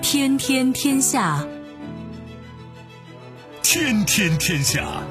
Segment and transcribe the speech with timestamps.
[0.00, 1.46] 天天天下，
[3.62, 5.02] 天天天下。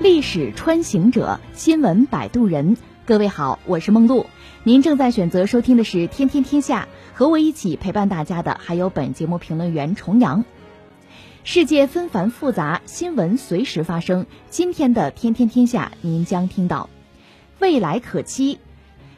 [0.00, 2.76] 历史穿行者，新闻摆渡人。
[3.04, 4.26] 各位好，我是梦露。
[4.62, 6.86] 您正在选择收听的是《天天天下》，
[7.18, 10.44] 和我一起陪伴大家的还有本节目评论员重阳。
[11.42, 14.26] 世界纷繁复杂，新闻随时发生。
[14.50, 16.88] 今天的《天天天下》，您将听到：
[17.58, 18.60] 未来可期，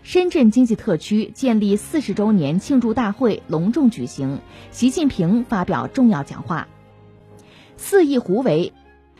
[0.02, 4.38] 深圳经济特区建立四十周年庆祝大会隆重举行，
[4.70, 6.68] 习近平发表重要讲话；
[7.76, 8.72] 四亿胡为。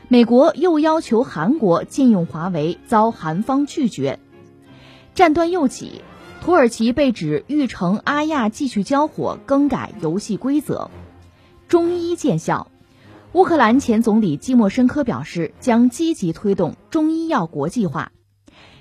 [0.08, 4.20] 美国又要求韩国禁用华为，遭韩方拒绝。
[5.14, 6.02] 战端又起，
[6.40, 10.90] 土耳其被指欲乘阿亚继续交火，更改游戏规则。
[11.68, 12.66] 中医见效，
[13.32, 18.10] 乌克兰前总理季莫申科表示，将积极推动中医药国际化。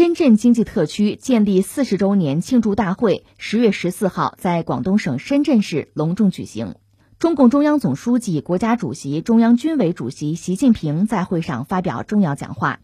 [0.00, 6.76] 深圳经济特区建立四十周年庆祝大会十月十四号在广东省深圳市隆重举行。
[7.18, 12.80] 中共中央总书记、国家主席、中央军委主席习近平在会上发表重要讲话。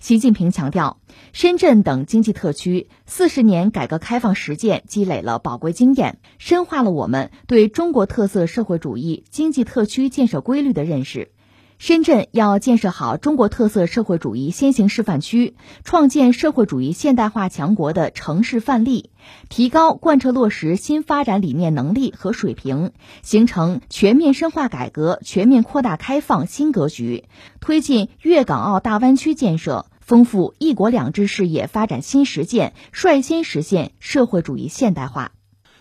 [0.00, 0.98] 习近平强调，
[1.32, 11.30] 深圳等经济特区四十年改革开放实践积累了宝贵经验，深化了我们对中国特色社会主义经济特区建设规律的认识。
[11.78, 15.54] 深圳要建设好中国特色社会主义先行示范区，
[15.84, 19.10] 创建社会主义现代化强国的城市范例，
[19.50, 22.92] 提高贯彻落实新发展理念能力和水平，
[23.22, 27.24] 形成全面深化改革、全面扩大开放新格局，
[27.60, 35.32] 推进粤港澳大湾区建设，丰富“一国两制”事业发展新实践，率先实现社会主义现代化。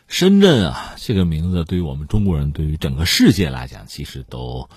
[0.07, 4.69] 深圳啊，这个名字对于我们中国人，对于整个世界来讲，其实都。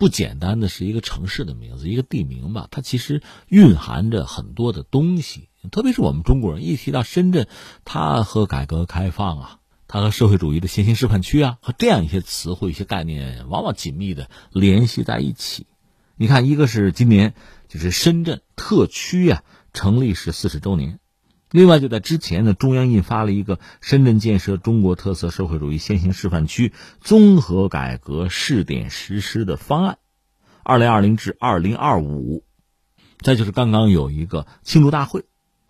[0.00, 5.50] 不简单的是一个城市的名字，一个地名吧，它其实蕴含着很多的东西。
[5.70, 7.48] 特别是我们中国人一提到深圳，
[7.84, 15.66] 它和改革开放啊，它和社会主义的先行示范区啊，和这样一些词汇、一些概念，往往紧密的联系在一起。
[16.16, 17.34] 你看，一个是今年
[17.68, 19.42] 就是深圳特区啊
[19.74, 20.98] 成立是四十周年。
[21.52, 29.94] 另外，就在之前呢，中央印发了一个《深圳建设中国特色社会主义先行示范区综合改革试点实施的方案》，
[30.62, 32.44] 二零二零至二零二五。
[33.18, 35.24] 再就是刚刚有一个庆祝大会，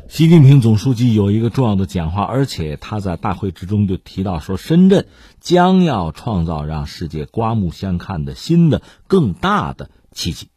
[0.06, 5.06] 习近平总书记有一个重要的讲话，而且他在大会之中就提到说，深圳
[5.40, 10.50] 将要创造让世界刮目相看的新的、更大的奇迹。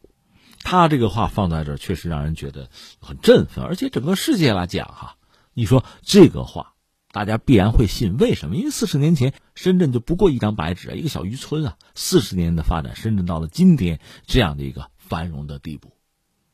[0.64, 5.16] 他这个话放在这儿，确实让人觉得很振奋，而且整个世界来讲，哈，
[5.52, 6.72] 你说这个话，
[7.12, 8.16] 大家必然会信。
[8.16, 8.56] 为什么？
[8.56, 11.76] 因为四十年前，深圳就不过一张白纸，一个小渔村啊。
[11.94, 15.92] 四十年的发展，深圳到了今天这样的一个繁荣的地步，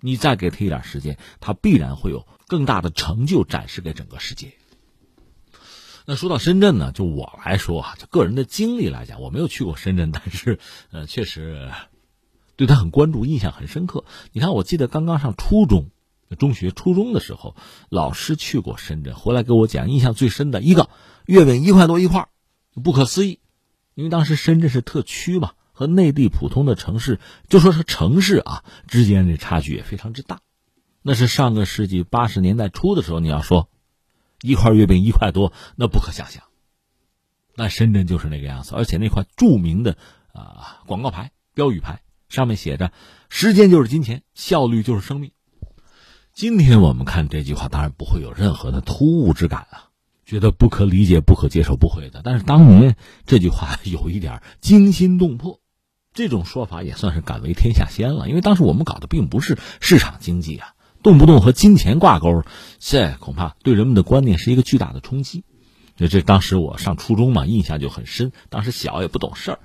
[0.01, 4.53] 你再给他一点时间，他必然会有更大的成就展示给整个世界。
[6.05, 10.59] 那说到深圳呢，就我来说啊，就个人的经历来讲，我没有去过深圳，但是
[10.91, 11.71] 呃，确实。
[12.61, 14.05] 对他很关注，印象很深刻。
[14.33, 15.89] 你看，我记得刚刚上初中、
[16.39, 17.57] 中学、初中的时候，
[17.89, 20.91] 老师去过深圳，回来给我讲，印象最深的一个
[21.25, 22.29] 月饼一块多一块，
[22.85, 23.41] 不可思议。
[23.95, 30.41] 因为当时深圳是特区嘛，和内地普通的城市，就说是城市啊之间的差距也非常之大。
[31.01, 33.71] 那是上个世纪八十年代初的时候，你要说
[34.43, 36.43] 一块月饼一块多，那不可想象。
[37.55, 39.97] 那深圳就是那个样子，而且那块著名的
[40.35, 42.03] 啊广告牌、标语牌。
[42.31, 42.93] 上面写着
[43.29, 45.33] ：“时间就是金钱，效率就是生命。”
[46.33, 49.91] 今天我们看这句话，当然不会有任何的突兀之感啊，
[50.25, 52.23] 觉得不可理解、不可接受，不会的。
[52.23, 52.97] 但是当年
[53.27, 55.61] 这句话有一点惊心动魄，
[56.15, 58.29] 这种说法也算是敢为天下先了。
[58.29, 62.45] 因为当时我们搞的并不是市场经济啊，动不动和金钱挂钩，
[62.79, 65.45] 这恐怕对人们的观念是一个巨大的冲击。
[65.97, 68.31] 这这当时我上初中嘛，印象就很深。
[68.49, 69.59] 当时小也不懂事儿。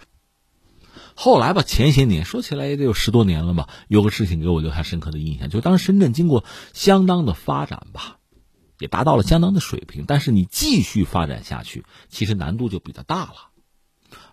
[1.18, 8.18] 后来吧，前些年说起来也得有十多年了吧，有个事情给我留下深刻的印象，就当时深圳经过相当的发展吧，
[8.80, 13.36] 也达到了相当的水平，但是你继续发展下去，其实难度就比较大了。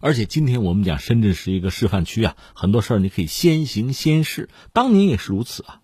[0.00, 5.80] 而且今天我们讲深圳是一个示范区啊，很多事儿你可以先行先试，当年也是如此啊。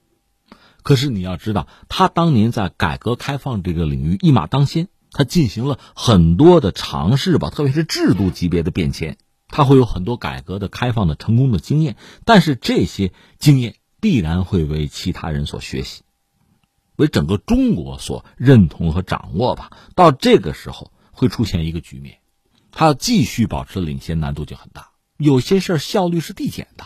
[0.83, 9.17] 可是你要知道，他当年在改革开放这个领域一马当先，他进行了很多的尝试吧，特别是制度级别的变迁。
[9.49, 16.03] 他会有很多改革的、开放的成功的经验，但是这些经验必然会为其他人所学习，
[16.97, 19.71] 为整个中国所认同和掌握吧。
[19.95, 22.19] 到这个时候会出现一个局面，
[22.71, 24.91] 他要继续保持领先，难度就很大。
[25.17, 26.85] 有些事儿效率是递减的，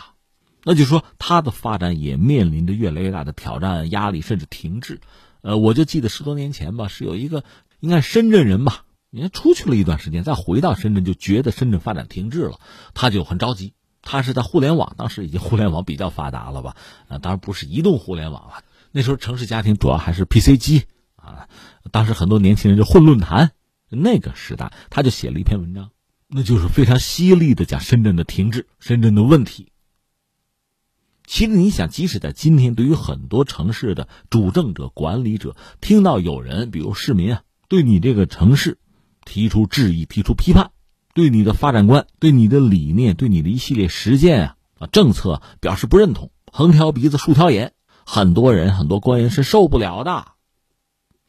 [0.63, 5.01] 那就说他的发展也面临着越来越大的挑战、压力，甚至停滞。
[5.41, 7.43] 呃，我就记得十多年前吧，是有一个
[7.81, 8.85] 应该深圳人吧。
[9.15, 12.59] 你看，出去了一段时间，再回到深圳，就觉得深圳发展停滞了，
[12.95, 13.75] 他就很着急。
[14.01, 16.75] 他是在互联网，当时已经互联网比较发达了吧？
[17.09, 18.63] 啊，当然不是移动互联网了。
[18.91, 21.47] 那时候城市家庭主要还是 PC 机啊。
[21.91, 23.51] 当时很多年轻人就混论坛，
[23.87, 25.91] 那个时代，他就写了一篇文章，
[26.27, 29.71] 那就是非常犀利的讲深圳的停滞、深圳的问题。
[31.27, 38.79] 其实你想，即使在今天，对于很多城市的主政者、管理者，听到有人，比如市民啊，对你这个城市。
[39.25, 40.71] 提出质疑，提出批判，
[41.13, 47.73] 对你的发展观、对你的理念、对你的一系列实践啊啊政策表示不认同，横挑鼻子竖挑眼，
[48.05, 50.27] 很多人、很多官员是受不了的，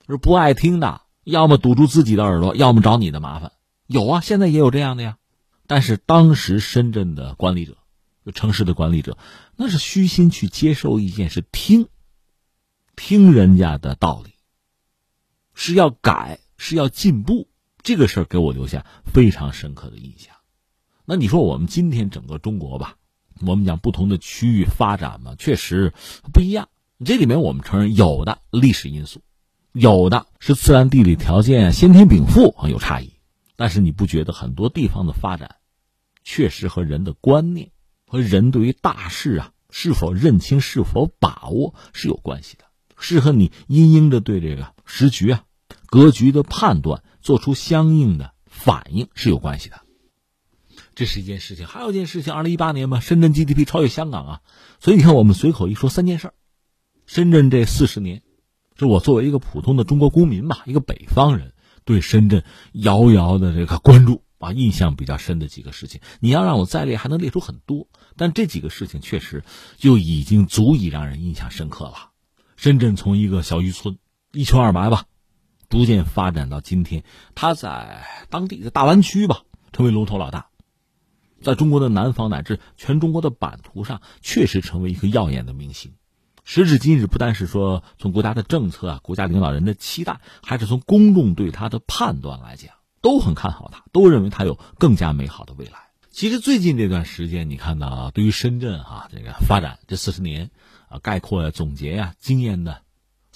[0.06, 3.52] 是不爱听的，要么堵住自己的耳朵，要么找你的麻烦。
[3.87, 5.19] 有啊，现在也有这样的呀。
[5.67, 7.76] 但是当时深圳的管理者，
[8.35, 9.17] 城市的管理者，
[9.56, 11.88] 那是虚心去接受意见，是听，
[12.96, 14.32] 听人家的道理，
[15.55, 17.49] 是要改，是要进步。
[17.84, 20.34] 这个事儿给我留下非常深刻的印象。
[21.04, 22.96] 那你说我们今天整个中国吧，
[23.42, 25.92] 我们讲不同的区域发展嘛，确实
[26.32, 26.70] 不一样。
[27.04, 29.20] 这里面我们承认有的历史因素，
[29.72, 33.12] 有的是自然地理条件先天禀赋有差异。
[33.54, 35.56] 但是你不觉得很多地方的发展，
[36.25, 37.70] 确实和人的观念
[38.06, 42.64] 和人对于大事啊是否认清、是否把握是有关系的，
[42.96, 45.44] 是和你因应的对这个时局啊
[45.84, 47.02] 格局的判断。
[47.25, 49.81] 做出相应的反应是有关系的，
[50.94, 51.67] 这是一件事情。
[51.67, 54.41] 还有一件事情，二零一八年嘛，深圳 GDP 超越香港啊，
[54.79, 56.35] 所以你看，我们随口一说三件事儿。
[57.06, 58.23] 深圳这四十年，
[58.79, 61.55] 是我作为一个普通的中国公民吧，一个北方人，
[61.87, 66.03] 对深圳遥遥的这个关注啊，印象比较深的几个事情。
[66.20, 67.88] 你要让我再列，还能列出很多，
[68.19, 69.43] 但这几个事情确实
[69.79, 72.11] 就已经足以让人印象深刻了。
[72.56, 73.97] 深圳从一个小渔村，
[74.32, 75.06] 一穷二白吧。
[75.75, 77.03] 逐渐发展到今天，
[77.35, 79.43] 他在当地的大湾区吧，
[79.73, 80.47] 成为龙头老大，
[81.43, 85.94] 在中国的南方乃至全中国的版图上，确实成为一个耀眼的明星。
[86.44, 95.73] 时至今日，不单是说从国家的政策啊、国家领导人的期待，还是从公众对他的判断来讲，都很看好他，都认为他有更加美好的未来。
[96.09, 100.53] 其实最近这段时间，你看到对于深圳哈这个发展这四十年
[100.88, 102.83] 啊，概括呀、总结呀、经验的。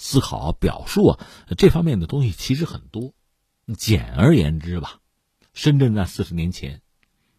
[0.01, 1.19] 思考、表述啊，
[1.57, 3.13] 这方面的东西其实很多。
[3.77, 4.99] 简而言之吧，
[5.53, 6.81] 深圳在四十年前，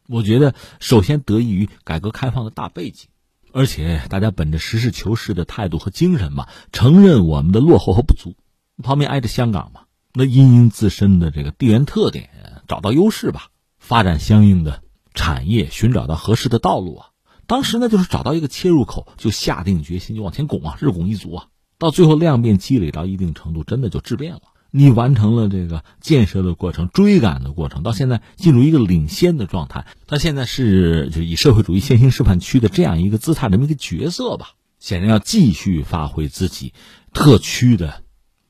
[0.06, 3.08] 我觉得首先得益于改革开放的大背景，
[3.50, 8.36] 而且大家本着实事求是的态度和精神嘛，承认我们的落后和不足。
[8.82, 12.30] 旁边挨着香港嘛，那因应自身的这个地缘特点，
[12.68, 13.48] 找到优势吧，
[13.78, 14.82] 发展相应的
[15.14, 17.06] 产业，寻找到合适的道路啊。
[17.46, 21.48] 当时呢，就是找到一个切入口，就下定决心就往前拱啊，日拱一卒啊。
[21.80, 24.42] 到最后量变积累到一定程度，真的就质变了。
[24.70, 29.86] 你完成了这个建设的过程、追赶的过程，到现在进入一个领先的状态。
[30.06, 34.50] 他现在是就以社会主义先行示范区的这样一个姿态，这么一个角色吧。
[34.78, 36.72] 显然要继续发挥自己
[37.12, 38.02] 特区的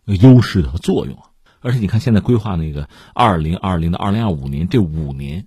[0.04, 1.16] 优势和作用。
[1.60, 5.46] 而且你看，现在规划那个二零二零到二零二五年这五年，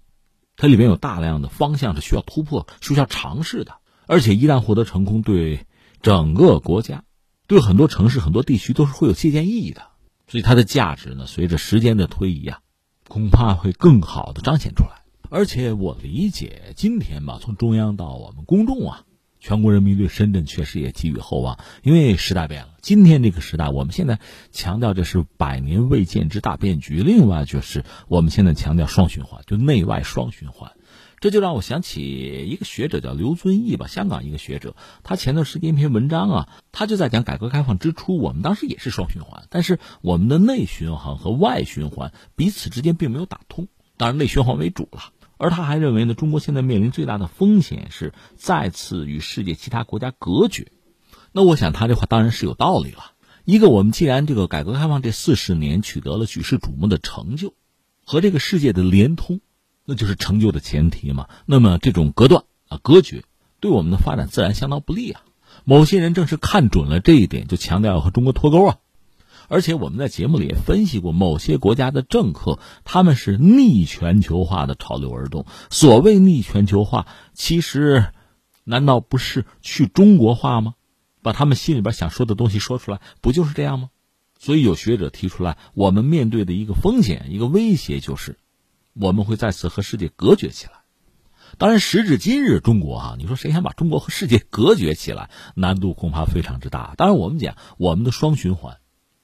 [0.55, 3.73] 它里边有大量的方向是需要突破、需要尝试的。
[4.07, 5.65] 而且一旦获得成功，对
[6.01, 7.03] 整个国家。
[7.47, 9.83] 对很多城市、很多地区都是会有借鉴意义的，
[10.27, 12.59] 所以它的价值呢，随着时间的推移啊，
[13.07, 15.03] 恐怕会更好的彰显出来。
[15.29, 19.03] 而且我理解，今天吧，从中央到我们公众啊，
[19.39, 22.69] 全国人民对深圳确实也寄予厚望，因为时代变了。
[22.81, 24.19] 今天这个时代，我们现在
[24.51, 30.71] 强调这是百年未见之大变局，另外就是我们现在强调双循环，就内外双循环。
[31.23, 45.13] 这就让我想起一个学者叫刘遵义吧，香港一个学者，他前段时间一篇文章啊，他就在讲改革开放之初，我们当时也是双循环，但是我们的内循环和外循环彼此之间并没有打通，当然内循环为主了。
[45.37, 50.73] 而他还认为呢，中国现在面临最大的风险是再次与世界其他国家隔绝。
[51.31, 53.13] 那我想他这话当然是有道理了。
[53.45, 57.53] 一个，我们既然这个改革开放这四十年取得了举世瞩目的成就，
[58.05, 59.39] 和这个世界的连通，
[59.85, 61.27] 那就是成就的前提嘛。
[61.45, 63.23] 那么这种隔断啊、隔绝，
[63.59, 65.21] 对我们的发展自然相当不利啊。
[65.65, 68.77] 某些人正是看准了这一点，就强调要和中国脱钩啊。
[69.49, 75.45] 而且我们在节目里也分析过，某些国家的政客他们是逆全球化的潮流而动。
[75.69, 78.05] 所谓逆全球化，其实
[78.63, 80.75] 难道不是去中国化吗？
[81.21, 83.89] 把他们心里边想说的东西说出来，不就是这样吗？
[84.39, 88.37] 所以有学者提出来，我们面对的一个风险、一个威胁就是，
[88.93, 90.73] 我们会再次和世界隔绝起来。
[91.57, 96.95] 当然，时至今日，中国啊，你说谁想把中国和世界隔绝起来，难度恐怕非常之大。
[96.97, 98.77] 当然，我们讲我们的双循环，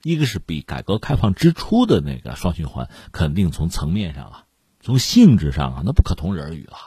[0.04, 4.44] 一个是比改革开放之初的那个双循环，肯定从层面上啊，
[4.80, 6.78] 从性质上啊，那不可同日而语了。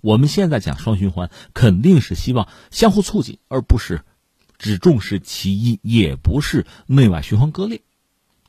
[0.00, 4.02] 我们现在讲双循环，肯定是希望相互促进，而不是。
[4.56, 7.80] 只重视其一，也不是内外循环割裂，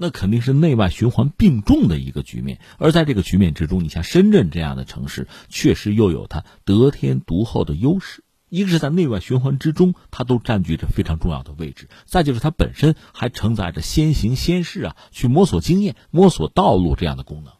[0.04, 2.60] 那肯定是内外循环并重的一个局面。
[2.80, 8.24] 而在这个局面之中，你像深圳这样的城市，确实又有它得天独厚的优势。
[8.50, 17.54] 一个是在内外循环之中，它都占据着非常重要的位置；再就是它本身还承载着先行先试啊，去摸索经验、摸索道路这样的功能。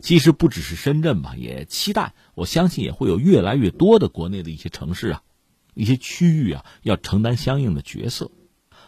[0.00, 5.22] 其实不只是深圳吧，也期待，我相信也会有越来越多的国内的一些城市啊。
[5.74, 8.32] 一些区域啊，要承担相应的角色。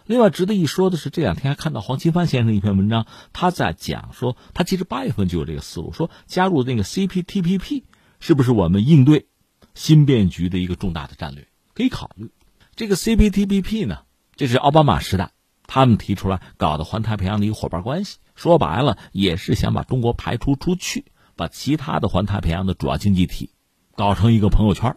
[0.06, 7.82] 另外，值得一说的是，这两天还看到黄奇帆先生一篇文章，他在讲说，他其实八月份就有这个思路，说加入那个 CPTPP
[8.20, 9.26] 是不是我们应对
[9.74, 12.30] 新变局的一个重大的战略，可以考虑。
[12.76, 14.02] 这个 CPTPP 呢，
[14.36, 15.32] 这是奥巴马时代
[15.66, 23.50] 他们提出来搞的环太平洋的一个伙伴关系，说白了也是想把中国排除出去，把其他的环太平洋的主要经济体
[23.96, 24.96] 搞成一个朋友圈。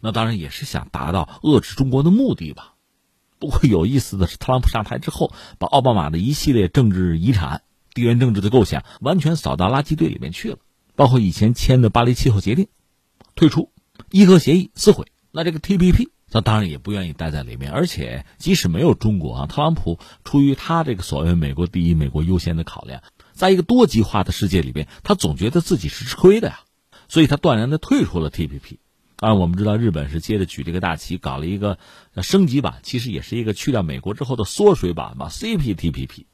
[0.00, 2.69] 那当然也是想达到遏制中国的目的吧。
[3.40, 7.62] 不过有意思的是，特朗普上台之后，把奥巴马的一系列政治遗产、
[7.94, 10.58] 地缘政治的构想完全扫到垃圾堆里面去了，
[10.94, 12.68] 包括以前签的巴黎气候协定、
[13.34, 13.72] 退出
[14.10, 15.06] 伊核协议、撕毁。
[15.32, 17.72] 那这个 TPP，他当然也不愿意待在里面。
[17.72, 26.60] 而且即使没有中国啊，特朗普出于他这个所谓“美国第一、美国优先”的考量，在一个多极化的世界里边，他总觉得自己是吃亏的呀，
[27.08, 28.76] 所以他断然的退出了 TPP。
[29.20, 31.78] 当然，我们知道日本是接着举这个大旗，搞了一个
[32.22, 36.24] 升级版，其实也是一个去掉美国之后的缩水版吧，CPTPP。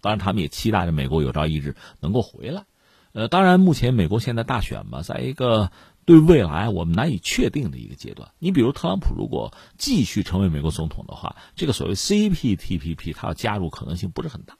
[0.00, 2.64] 当然，他们也期待着美国有朝一日能够回来。
[3.12, 5.70] 呃，当然，目前美国现在大选嘛，在一个
[6.04, 8.32] 对未来我们难以确定的一个阶段。
[8.40, 14.56] 你比如特朗普如果继续成为美国总统的话，这个所谓 CPTPP 他要加入可能性不是很大，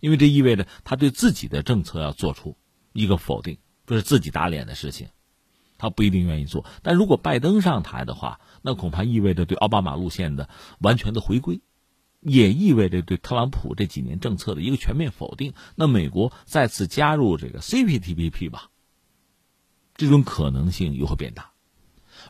[0.00, 2.56] 因为这意味着他对自己的政策要做出
[2.92, 5.06] 一个否定，就是自己打脸的事情。
[5.84, 10.48] 他不一定愿意做，但如果拜登上台的话，那恐怕意味着对奥巴马路线的
[10.78, 11.60] 完全的回归，
[12.20, 15.52] 也意味着对特朗普这几年政策的一个全面否定。
[15.74, 18.70] 那美国再次加入这个 CPTPP 吧，
[19.94, 21.50] 这种可能性又会变大。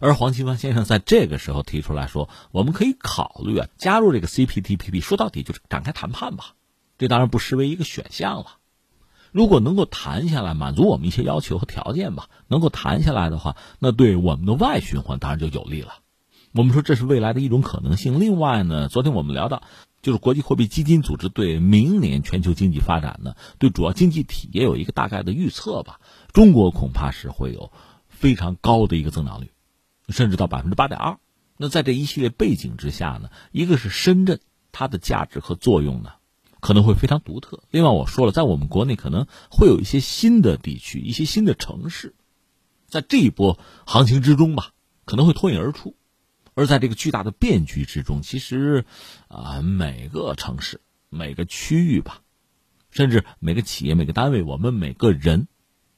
[0.00, 6.54] 而黄奇帆先生在这个时候提出来说，我们可以考虑啊，加入这个 CPTPP，说到底就是展开谈判吧，
[6.98, 8.58] 这当然不失为一个选项了。
[9.34, 15.94] 如果能够谈下来，满足我们一些要求和条件吧，能够谈下来的话，那对我们的外循环当然就有利了。
[16.52, 18.20] 我们说这是未来的一种可能性。
[18.20, 19.64] 另外呢，昨天我们聊到，
[20.02, 25.98] 就是国际货币基金组织对明年全球经济发展呢，对主要经济体也有一个大概的预测吧。
[26.32, 27.72] 中国恐怕是会有
[28.08, 29.50] 非常高的一个增长率，
[30.10, 31.18] 甚至到百分之八点二。
[31.56, 34.38] 那在这一系列背景之下呢，一个是深圳
[34.70, 36.12] 它的价值和作用呢。
[36.64, 37.62] 可能会非常独特。
[37.70, 42.14] 另外，我说了，在我们国内可能会有一些新的地区、一些新的城市，
[42.88, 44.72] 在这一波行情之中吧，
[45.04, 45.94] 可能会脱颖而出。
[46.54, 48.86] 而在这个巨大的变局之中，其实
[49.28, 50.80] 啊，每个城市、
[51.10, 52.22] 每个区域吧，
[52.90, 55.48] 甚至每个企业、每个单位，我们每个人，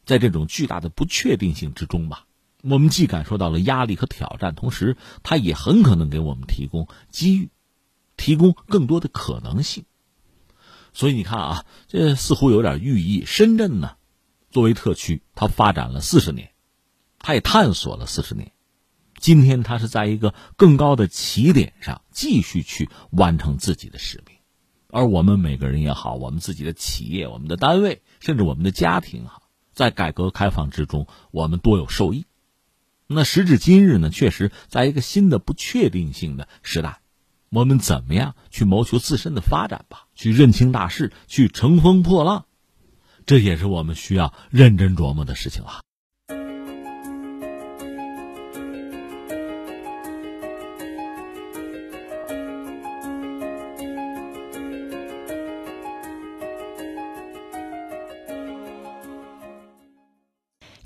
[0.05, 2.27] 在这种巨大的不确定性之中吧，
[2.65, 7.51] 我们既感受到了压力和挑战，同时，它也很可能给我们提供机遇，
[8.17, 9.85] 提供更多的可能性。
[10.97, 13.27] 所以你看啊，这似乎有点寓意。
[13.27, 13.97] 深圳呢，
[14.51, 16.53] 作为特区，它发展了四十年，
[17.19, 18.53] 它也探索了四十年。
[19.21, 24.39] 今天它是在一个更高的起点上，继续去完成自己的使命。
[24.89, 29.43] 而我们每个人也好，我们自己的企业、我们的单位，甚至我们的家庭哈，
[29.75, 32.25] 在改革开放之中，我们多有受益。
[33.07, 37.03] 那时至今日呢，确实在一个新的不确定性的时代。
[37.51, 40.07] 我们怎么样去谋求自身的发展吧？
[40.15, 42.47] 去认清大势，去乘风破浪，
[43.25, 45.81] 这也是我们需要认真琢磨的事情啊。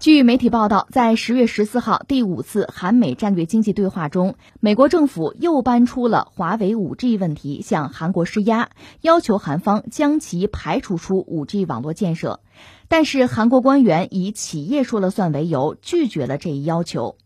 [0.01, 8.71] 据媒体报道，在十月十四号第五次韩美战略经济对话中，美国政府又搬出了华为五 G 问题，向韩国施压，
[9.03, 12.41] 要求韩方将其排除出五 G 网络建设。
[12.89, 17.17] 但是，韩国官员以企业说了算为由，拒绝了这一要求。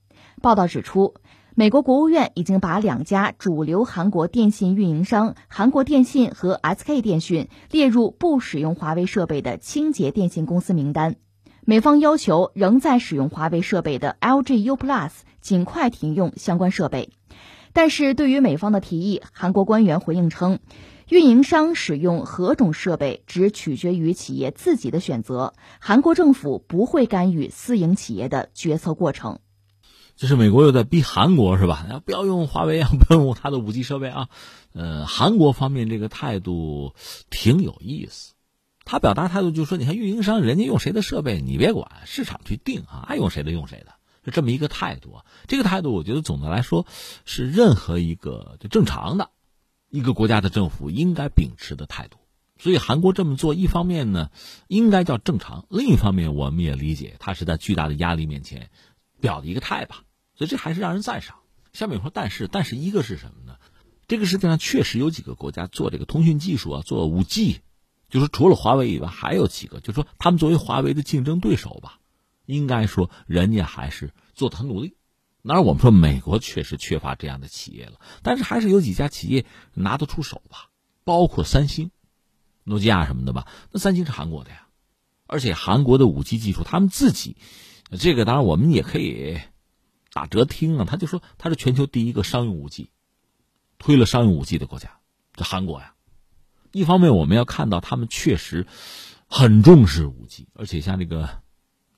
[0.43, 1.15] 报道指出，
[1.55, 11.15] 美国国务院已经把两家主流韩国电信运营商韩国电信和 SK 电讯列入不使用华为设备的清洁电信公司名单。
[11.67, 17.09] 美方要求仍在使用华为设备的 LG U Plus 尽快停用相关设备，
[17.73, 20.59] 但是对于美方的提议，韩国官员回应称，
[21.09, 29.39] 运营商使用何种设备只取决于企业自己的选择，韩国政府不会干预私营企业的决策过程。
[30.17, 32.03] 这是美国又在逼韩国是吧？
[32.05, 34.29] 不要用华为啊，不要用它的五 G 设备啊。
[34.75, 36.93] 呃，韩国方面这个态度
[37.31, 38.34] 挺有意思。
[38.85, 45.17] 他表达态度就是说，你看运营商人家用谁的设备，你别管，市场去定啊，爱用谁的用谁的，是这么一个态度。
[45.49, 46.87] 这个态度，我觉得总的来说
[47.25, 49.31] 是任何一个就正常的
[49.89, 52.19] 一个国家的政府应该秉持的态度。
[52.59, 54.31] 所以韩国这么做，一方面呢
[54.69, 58.71] 应该叫正常，另一方面我们也理解他是在巨大的压力面前
[59.21, 60.05] 表的一个态吧。
[60.37, 61.37] 所以这还是让人赞赏。
[61.73, 63.57] 下面说，但是，但是一个是什么呢？
[64.07, 67.61] 这个世界上确实有几个国家做这个通讯技术啊，做五 G。
[68.09, 71.99] 就是除了华为以外，还有几个，就说他们作为华为的竞争对手吧，
[72.47, 74.97] 应该说人家还是做的很努力。
[75.47, 79.45] 当然，我们说美国确实缺乏这样的企业了，但是还是有几家企业
[79.75, 80.71] 拿得出手吧，
[81.05, 81.91] 包括三星、
[82.63, 83.47] 诺基亚什么的吧。
[83.71, 84.69] 那三星是韩国的呀，
[85.27, 87.37] 而且韩国的五 G 技术，他们自己
[87.99, 89.39] 这个当然我们也可以
[90.13, 92.89] 打折听啊，他就说他是全球第一个商用五 G
[93.79, 94.99] 推了商用五 G 的国家，
[95.35, 95.94] 这韩国呀。
[96.75, 98.67] 一方面，我们要看到他们确实
[99.29, 101.31] 很重视五 G，而且像这个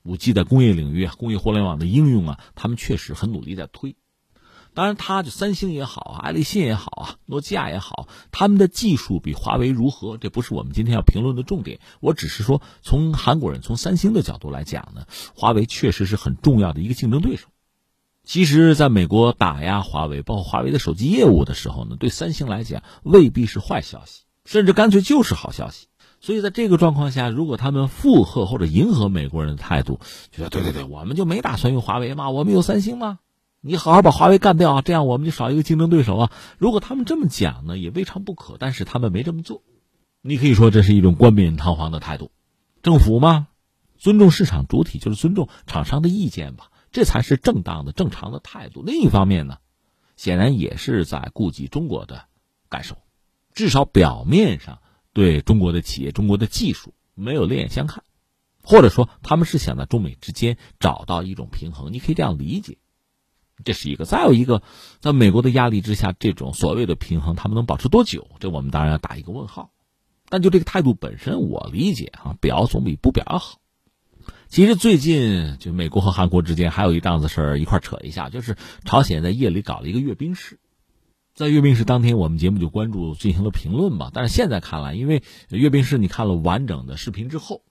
[0.03, 3.95] 五 G 在工业领域、工业互联网的应用啊，他们确实很努力在推。
[4.75, 11.79] 当然，他就三星也好啊，爱立信也好啊，诺基亚也好，他们的技术比华为如何，这不是我们今天要评论的重点。
[11.99, 17.47] 我只是说，从韩国人、从三星的角度来讲呢，华为确实是很重要的一个竞争对手。
[18.23, 24.26] 其实，在美国打压华为，包括华为的手机业务的时候呢，对三星来讲未必是坏消息。
[24.47, 25.87] 甚至干脆就是好消息，
[26.21, 29.99] 所以在这个状况下，如果他们附和或者迎合美国人的态度，
[30.31, 33.19] 就说对对对，我们就没打算用华为嘛，我们有三星嘛，
[33.59, 36.31] 你好好把华为干掉啊，这样我们就少一个竞争对手啊。
[36.57, 39.63] 如果他们这么讲呢，也未尝不可，但是他们没这么做。
[40.21, 42.31] 你可以说这是一种冠冕堂皇的态度，
[42.83, 43.49] 政府嘛，
[43.97, 48.81] 尊重市场主体就是尊重厂商的意见吧，这才是正当的、正常的态度。
[48.81, 49.57] 另一方面呢，
[50.15, 52.23] 显然也是在顾及中国的
[52.69, 52.95] 感受。
[53.57, 54.77] 至少表面上
[55.13, 58.03] 对中国的企业、中国的技术没有另眼相看，
[58.61, 62.77] 或者说他们是想在中美之间找到一种平衡，你可以这样理解。
[63.65, 64.61] 这是一个，再有一个，
[64.99, 68.27] 在美国的压力之下，这种所谓的平衡，他们能保持多久？
[68.39, 69.71] 这我们当然要打一个问号。
[70.29, 73.57] 但就这个态度本身，我理解啊，表总比不表要好。
[74.49, 80.59] 其实最近就美国和韩国之间还有一档子事儿一块扯一下，就是朝鲜在夜里搞了一个阅兵式。
[81.37, 84.09] 在阅兵式当天，我们节目就关注进行了评论吧。
[84.11, 87.61] 但是现在看来，因为阅兵式你看了完整的视频之后，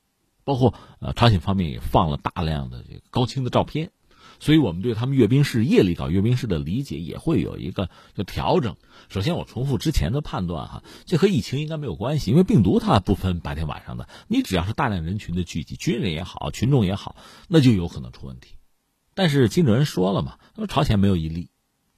[0.45, 3.91] 包括呃朝鲜方面也放了大量的这个高清的照片，
[4.39, 8.77] 所以我们对他们阅兵式夜里搞阅兵式的理解也会有一个就调整。
[9.09, 17.17] 首先，我重复之前的判断哈，这和疫情应该没有关系，因为病毒它不分白天晚上的，你只要是大量人群的聚集，军人也好，群众也好，
[17.49, 18.55] 那就有可能出问题。
[19.17, 21.49] 但是金正恩说了嘛，他说朝鲜没有一例。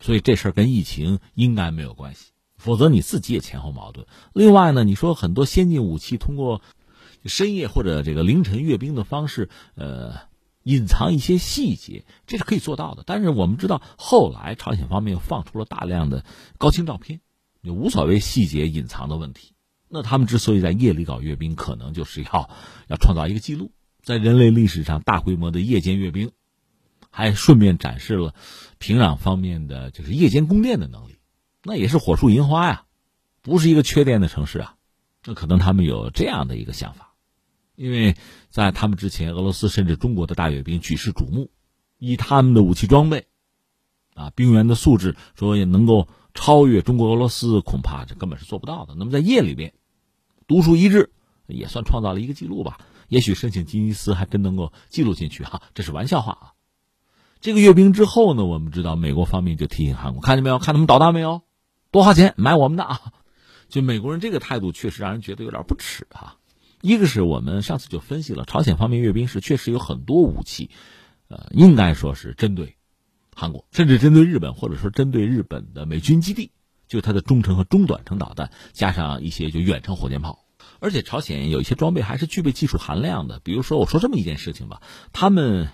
[0.01, 4.07] 所以这事儿跟疫情应该没有关系，否则你自己也前后矛盾。
[4.33, 6.63] 另外呢，你说很多先进武器通过
[7.25, 10.15] 深夜或者这个凌晨阅兵的方式，呃，
[10.63, 13.03] 隐藏一些细节，这是可以做到的。
[13.07, 16.25] 但是我们知道，后来朝鲜方面又放出了大量的
[16.59, 17.21] 高清照片，
[17.61, 19.55] 也无所谓细节隐藏的问题。
[19.89, 22.51] 那他们之所以在夜里搞阅兵，可能就是要
[22.89, 26.31] 要创造一个记录，在人类历史上大规模的夜间阅兵。
[27.19, 28.33] 还顺便展示了
[28.79, 31.17] 平壤方面的就是夜间供电的能力，
[31.65, 32.85] 那也是火树银花呀，
[33.43, 34.77] 不是一个缺电的城市啊。
[35.25, 37.15] 那可能他们有这样的一个想法，
[37.75, 38.15] 因为
[38.51, 41.51] 在他们之前，俄罗斯甚至中国的大阅兵举世瞩目，
[41.99, 43.27] 以他们的武器装备
[44.15, 48.95] 啊，兵员的素质，说也能够超越中国、俄罗斯，恐怕这根本是做不到的。
[48.97, 49.75] 那么在夜里边
[50.47, 51.11] 独树一帜，
[51.49, 52.79] 也算创造了一个记录吧。
[53.09, 56.53] 也许申请吉尼斯还真能够记录进去哈，这是玩笑话啊。
[57.41, 60.59] 这个阅兵之后呢，我们知道美国方面就提醒韩国，看见没有？
[60.59, 61.43] 看他们导弹没有？
[61.91, 63.01] 多花钱买我们的啊！
[63.69, 66.37] 就美国人这个态度确实让人觉得有点不耻啊。
[66.81, 70.71] 一个是我们上次就分析了，朝鲜方面阅兵式确实有很多武器，
[71.29, 72.77] 呃，应该说是针对
[73.35, 76.53] 韩国，甚至针对日本，或者说针对日本的美军基地，
[76.87, 80.45] 就它的中程和中短程导弹，加上一些就远程火箭炮。
[80.81, 85.69] 而且朝鲜有一些装备还是具备技术含量的，比如说我说这么一件事情吧，他们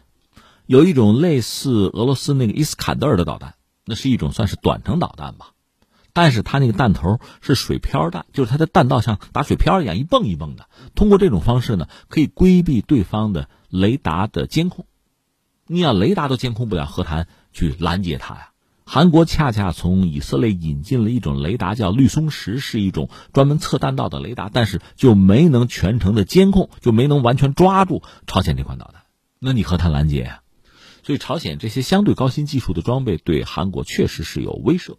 [0.66, 5.50] 有一种类似俄罗斯那个伊斯坎德尔的导弹，那是一种算是短程导弹吧。
[6.12, 10.68] 但是它那个弹头是水漂弹，就是它的弹道像打水漂一样一蹦一蹦的。
[10.94, 14.86] 通过这种方式呢，可以规避对方的雷达的监控。
[15.66, 18.50] 你要雷达都监控不了，何谈去拦截它呀？
[18.86, 29.02] 韩国恰恰从以色列引进了一种雷达，叫绿松石，是一种专门测弹道的雷达，但是就没能全程的监控，就没能完全抓住朝鲜这款导弹。
[29.40, 30.42] 那你何谈拦截呀？
[31.04, 34.96] 所以朝鲜这些相对高新技术的装备对韩国确实是有威慑。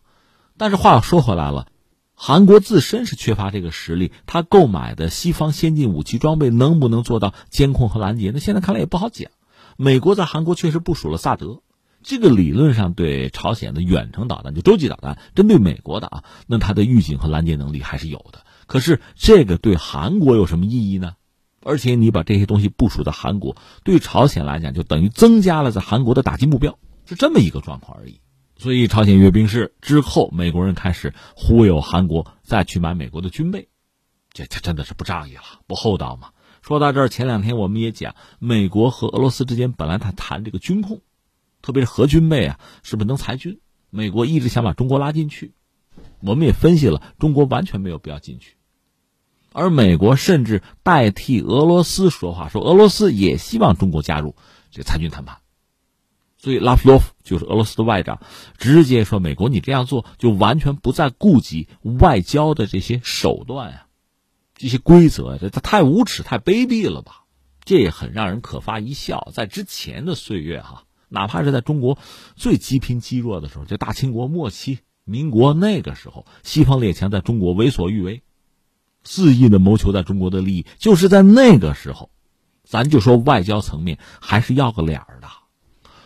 [0.55, 1.67] 但是话又说回来了，
[2.13, 8.31] 韩国自身是缺乏这个实力，他购买的西方先进武器装备能不能做到监控和拦截？
[8.33, 9.31] 那现在看来也不好讲。
[9.77, 11.61] 美国在韩国确实部署了萨德，
[12.03, 18.45] 这个理论上对朝鲜的远程导弹，就洲际导弹，针对美国的啊，那它的预警和拦截能力还是有的。
[18.67, 21.15] 可是这个对韩国有什么意义呢？
[21.65, 28.21] 而且你把这些东西部署在韩国，对朝鲜来讲就等于增加了在韩国的打击目标，是这么一个状况而已。
[28.55, 33.67] 所以，朝鲜阅兵式之后，美国人开始忽悠韩国再去买美国的军备，
[34.31, 36.29] 这这真的是不仗义了，不厚道嘛。
[36.61, 41.01] 说到这儿，前两天我们也讲，美国和俄罗斯之间本来他谈这个军控，
[41.61, 43.59] 特别是核军备啊，是不是能裁军？
[43.89, 45.53] 美国一直想把中国拉进去，
[46.21, 48.55] 我们也分析了，中国完全没有必要进去，
[49.55, 54.35] 而美国甚至代替俄罗斯说话，说俄罗斯也希望中国加入
[54.69, 55.37] 这参军谈判。
[56.37, 58.19] 所以拉夫罗夫就是俄罗斯的外长，
[58.57, 63.87] 直接说：“美国，你这样做就完全不再顾及外交的这些手段啊，
[64.55, 67.23] 这些规则，这他太无耻、太卑鄙了吧？
[67.63, 69.31] 这也很让人可发一笑。
[69.33, 71.97] 在之前的岁月，哈，哪怕是在中国
[72.35, 78.21] 最积贫积弱的时候，就大清国末期、民国那个时候，西方列强在中国为所欲为，
[79.05, 82.09] 肆意的谋求在中国的利益，就是在那个时候，
[82.65, 85.29] 咱就说外交层面还是要个脸儿的。”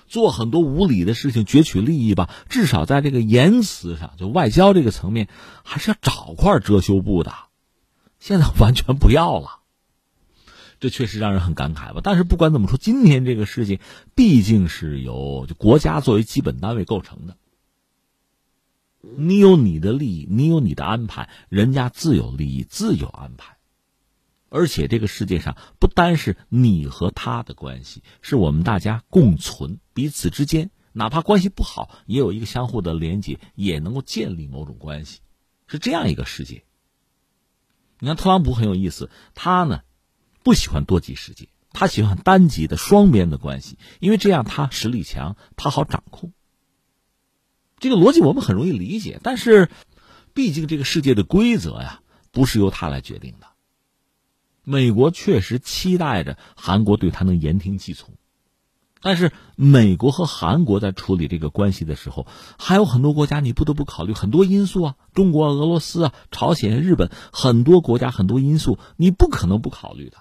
[0.09, 5.27] 做很多无理的事情攫取利益吧，至少在这个言辞上，就外交这个层面，
[5.63, 7.31] 还是要找块遮羞布的。
[8.19, 9.59] 现在完全不要了，
[10.79, 12.01] 这确实让人很感慨吧。
[12.03, 13.79] 但是不管怎么说，今天这个事情
[14.15, 17.37] 毕竟是由国家作为基本单位构成的。
[19.17, 23.57] 你有你的利益，你有你的安排，人家自有利益，自有安排。
[24.49, 35.19] 而且这个世界上不单是你和他的关系，是我们大家共存，彼此之间哪怕关系不好，也有一个相互的连接，也能够建立某种关系，
[35.67, 36.63] 是这样一个世界。
[37.99, 39.81] 你看特朗普很有意思，他呢
[40.41, 46.33] 不喜欢多极世界，他喜欢单极的双边的关系，因为这样他实力强，他好掌控。
[47.79, 49.69] 这个逻辑我们很容易理解，但是
[50.33, 53.47] 毕竟这个世界的规则呀，不是由他来决定的。
[54.63, 58.13] 美国确实期待着韩国对他能言听计从，
[59.01, 62.27] 但是美国和韩国在处理这个关系的时候，
[62.59, 70.17] 还有很多国家你不得不考虑很多因素啊，中国、俄罗斯啊、朝鲜、日本很多国家很多因素，你不可能不考虑的。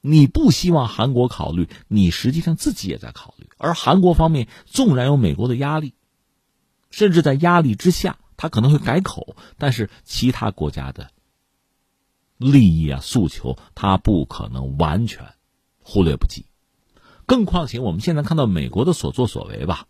[0.00, 3.48] 你不希望韩国考虑，你实际上自己也在考虑。
[3.58, 5.92] 而韩国方面纵然有美国的压力，
[6.90, 11.10] 甚至在压力之下，他可能会改口，但是其他国家的。
[12.36, 15.34] 利益啊，诉求，他不可能完全
[15.82, 16.46] 忽略不计。
[17.26, 19.86] 更况且，我们现在看到美国的所作所为吧，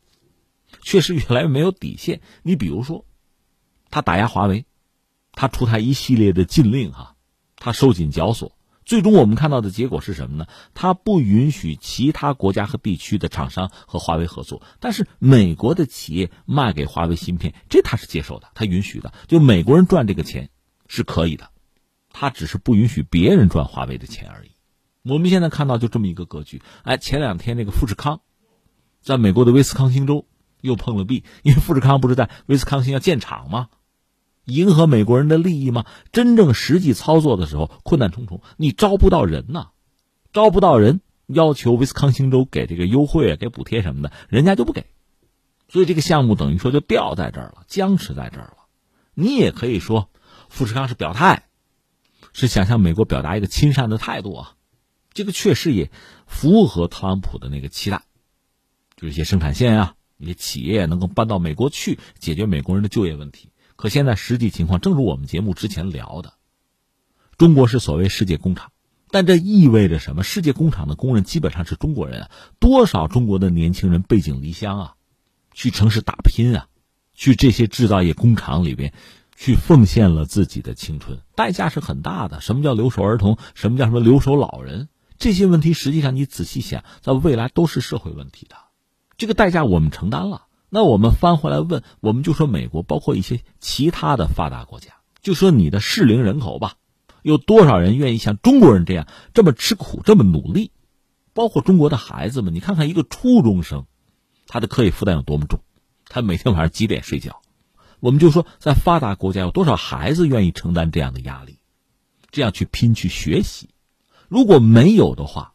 [0.83, 2.21] 确实越来越没有底线。
[2.43, 3.05] 你比如说，
[3.91, 4.65] 他打压华为，
[5.33, 7.15] 他出台一系列的禁令，哈，
[7.55, 8.58] 他收紧绞索，
[8.88, 10.46] 最终我们看到的结果是什么呢？
[10.72, 20.48] 他不允许其他国家和地区的厂商和华为合作，但是美国的企业卖给华为芯片，这他是接受的，他允许的，就美国人赚这个钱
[20.87, 21.51] 是可以的。
[22.09, 24.53] 他只是不允许别人赚华为的钱而已。
[25.03, 26.62] 我们现在看到就这么一个格局。
[26.83, 28.22] 哎，前两天那个富士康，
[29.03, 30.27] 在美国的威斯康星州
[30.62, 33.68] 又碰了壁，因为富士康不是在威斯康星要建厂吗？
[34.49, 35.85] 迎合美国人的利益吗？
[36.11, 39.69] 真正实际操作的时候困难重重，你招不到人呐，
[40.33, 44.87] 招不到人，要求威斯康星州给这个优惠，给补贴什么的，人家就不给，
[45.69, 48.57] 所以这个项目等于说就掉在这儿了，僵持在这儿了。
[49.15, 50.11] 你也可以说，
[50.49, 51.45] 富士康是表态。
[52.35, 54.55] 是想向美国表达一个亲善的态度啊，
[55.13, 55.91] 这个确实也
[56.27, 58.03] 符合特朗普的那个期待，
[58.97, 63.51] 就是一些生产线啊，一些企业能够搬到美国去，解决美国人的就业问题。
[63.79, 66.33] 可现在实际情况，正如我们节目之前聊的，
[67.37, 68.73] 中国是所谓世界工厂，
[69.12, 70.25] 但这意味着什么？
[70.25, 74.95] 世界工厂的工人基本上是中国人啊，多少中国的年轻人背井离乡啊，
[75.55, 76.67] 去城市打拼啊，
[77.14, 78.93] 去这些制造业工厂里边，
[79.37, 82.41] 去奉献了自己的青春，代价是很大的。
[82.41, 83.38] 什么叫留守儿童？
[83.55, 84.88] 什么叫什么留守老人？
[85.19, 88.57] 这些问题实际上你仔细想，在未来都是社会问题的，
[89.17, 90.47] 这个代价我们承担了。
[90.70, 96.74] 那我们翻回来问，我们就说美国，包括一些其他的发达国家，就说你的适龄人口吧。
[97.22, 100.70] 有多少人愿意像中国人这样这么吃苦、这么努力？
[101.33, 103.87] 包括中国的孩子们，你看看一个初中生，
[104.46, 105.61] 他的课业负担有多么重？
[106.07, 107.42] 他每天晚上几点睡觉？
[108.00, 111.59] 我们就说，在发达国家有多少孩子愿意承担这样的压力，
[112.31, 113.70] 这样去拼去学习？
[114.28, 115.54] 如果没有的话，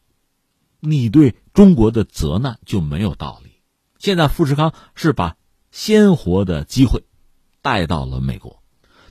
[0.80, 3.43] 你对中国的责难就没有道理。
[4.04, 5.38] 现在富士康是把
[5.70, 7.04] 鲜活的机会
[7.62, 8.62] 带到了美国。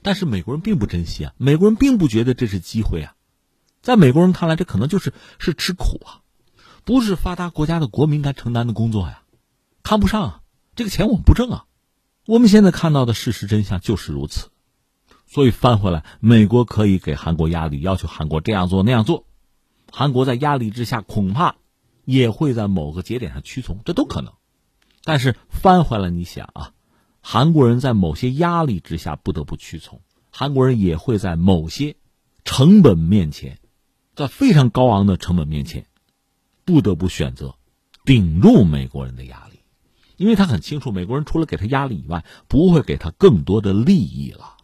[0.03, 3.15] 但是美国人并不珍惜啊，美国人并不觉得这是机会啊，
[3.81, 6.21] 在美国人看来，这可能就是是吃苦啊，
[6.85, 9.23] 不是发达国家的国民该承担的工作呀，
[9.81, 10.41] 看不上啊，
[10.75, 11.65] 这个钱我们不挣啊，
[12.27, 14.49] 我们现在看到的事实真相就是如此，
[15.25, 19.25] 所以翻回来，美国可以给韩国压力，要求韩国这样做那样做，
[19.91, 21.55] 韩国在压力之下恐怕
[22.05, 24.33] 也会在某个节点上屈从，这都可能，
[25.03, 26.71] 但是翻回来你想啊。
[27.25, 31.95] 韩国人在某些压力之下不得不屈从，韩国人也会在某些
[32.43, 33.59] 成本面前，
[34.13, 35.85] 在非常高昂的成本面前，
[36.65, 37.55] 不得不选择
[38.03, 39.59] 顶住美国人的压力，
[40.17, 44.57] 因为他很清楚，美国人除了给他压力以外，不会给他更多的利益了。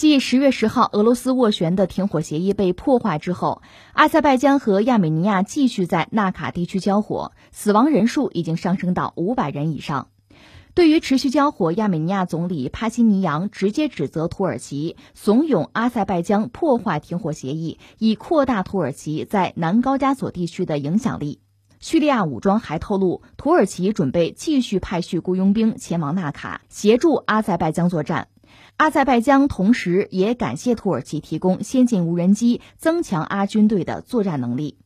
[0.00, 3.60] 继十月十号俄罗斯斡旋的停火协议被破坏之后，
[3.92, 10.08] 阿塞拜疆和亚美尼亚继续在纳卡地区交火，死亡人数已经上升到五百人以上。
[10.72, 21.40] 对于持续交火，亚美尼亚总理帕西尼扬直接指责土耳其怂恿阿塞拜疆破坏停火协议，以扩大土耳其在南高加索地区的影响力。
[21.78, 28.28] 叙利亚武装还透露，土耳其准备继续派去雇佣兵前往纳卡，协助阿塞拜疆作战。
[28.80, 34.78] 阿塞拜疆同时也感谢土耳其提供先进无人机，增强阿军队的作战能力。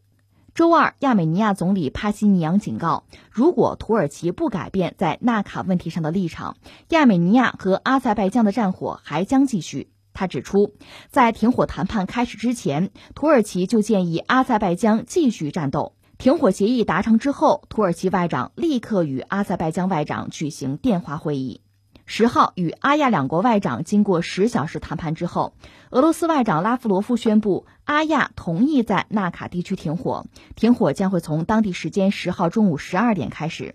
[0.52, 6.56] 周二，亚美尼亚总理帕西尼扬警告，如果土耳其不改变在纳卡问题上的立场，
[6.88, 9.92] 亚美尼亚和阿塞拜疆的战火还将继续。
[10.12, 10.74] 他指出，
[11.12, 15.94] 在停火谈判开始之前，土耳其就建议阿塞拜疆继续战斗。
[16.18, 21.60] 停火协议达成之后，土耳其外长立刻与阿塞拜疆外长举行电话会议。
[22.06, 25.54] 十号与阿亚两国外长经过十小时谈判之后，
[25.90, 33.74] 俄罗斯外长拉夫罗夫宣布，阿亚同意在纳卡地区停火，停火将会从当地时间十号中午十二点开始。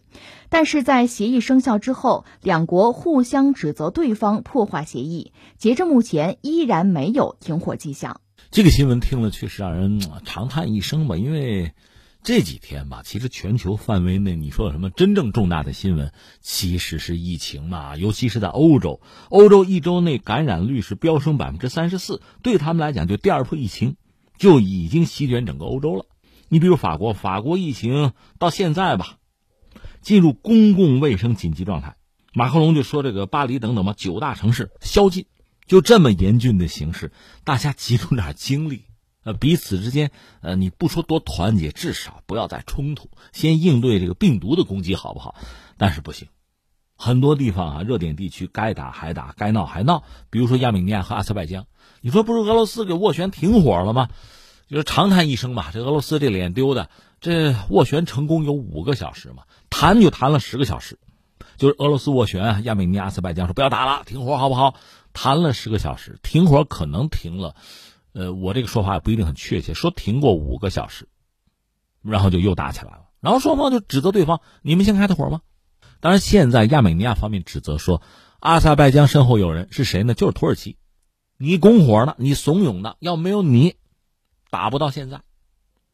[0.50, 8.22] 但是在协议生效之后，两国互相指责对方破坏协议，截至目前依然没有停火迹象。
[8.52, 11.74] 这个新闻听了确实让人长叹一声吧，因为。
[12.30, 17.98] 这几天吧，其实全球范围内，你说有什么真正重大的新闻，其实是疫情嘛。
[17.98, 23.96] 尤其是在欧洲，欧洲一周内感染率是飙升百分之三十四，对他们来讲，就第二波疫情
[24.38, 26.06] 就已经席卷整个欧洲了。
[26.50, 29.18] 你比如法国，法国疫情到现在吧，
[30.04, 31.96] 进入公共卫生紧急状态。
[32.36, 35.26] 马克龙就说这个巴黎等等吧，九大城市宵禁，
[35.65, 37.12] 就这么严峻的形势，
[37.44, 38.84] 大家集中点精力。
[39.34, 40.12] 彼此之间，
[40.42, 45.36] 呃，你不说多团结，至少不要再冲突，先应对这个病毒的攻击，好不好？
[45.78, 46.28] 但是不行，
[46.96, 50.04] 很多地方啊，热点地区该打还打，该闹还闹。
[50.30, 51.65] 比如说亚美尼亚和阿塞拜疆，
[52.02, 54.10] 你说不是俄罗斯给斡旋停火了吗？
[54.68, 56.89] 就是长叹一声吧，这俄罗斯这脸丢的，
[57.20, 61.00] 这斡旋成功有五个小时嘛，谈就谈了十个小时，
[61.58, 64.76] 就是俄罗斯斡旋亚美尼亚、阿塞拜疆说不要打了，停火好不好？
[65.12, 67.56] 谈了十个小时，停火可能停了。
[68.19, 71.08] 呃，我这个说法也不一定很确切，说停过五个小时，
[72.01, 75.39] 然后就又打起来了，然后双方就指责对方：“你们先开的火吗？”
[76.01, 78.01] 当然，现在亚美尼亚方面指责说，
[78.41, 80.13] 阿塞拜疆身后有人是谁呢？
[80.13, 80.75] 就是土耳其，
[81.38, 83.77] 你拱火呢，你怂恿的，要没有你，
[84.49, 85.21] 打不到现在。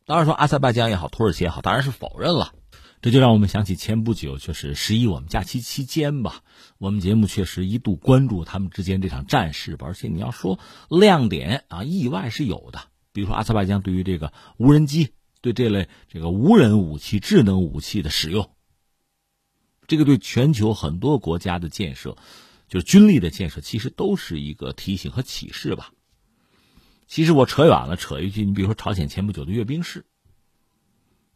[0.07, 2.53] 当然说阿塞拜疆也好，土耳其也好，当然是否认了。
[3.06, 6.41] 这就让我们想起前不久，就是十一我们假期期间吧，
[6.80, 9.86] 我们节目确实一度关注他们之间这场战事吧。
[9.86, 10.58] 而且你要说
[10.89, 12.88] 亮点啊，意外是有的。
[13.13, 15.10] 比如说阿塞拜疆对于这个无人机、
[15.41, 18.50] 对这类这个无人武器、智能武器的使用，
[19.86, 22.18] 这个对全球很多国家的建设，
[22.68, 25.91] 就是军力的建设，其实都是一个提醒和启示吧。
[27.06, 30.08] 其实我扯远了，扯一句，你比如说朝鲜前不久的阅兵式，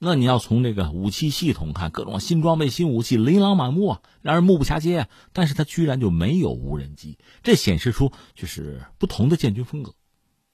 [0.02, 5.08] 那你要从这个武器系统看，各种新装备、新武器，琳琅满目啊，让人目不暇接啊。
[5.34, 9.94] 但是它居然就没有无人机，这显示出就是不同的建军风格。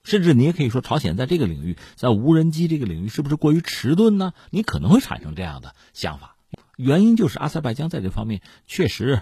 [0.03, 4.34] 甚至你也可以说，朝鲜在这个领域，在无人机这个领域，是不是过于迟钝呢？
[4.49, 6.38] 你可能会产生这样的想法。
[6.75, 9.21] 原因就是阿塞拜疆在这方面确实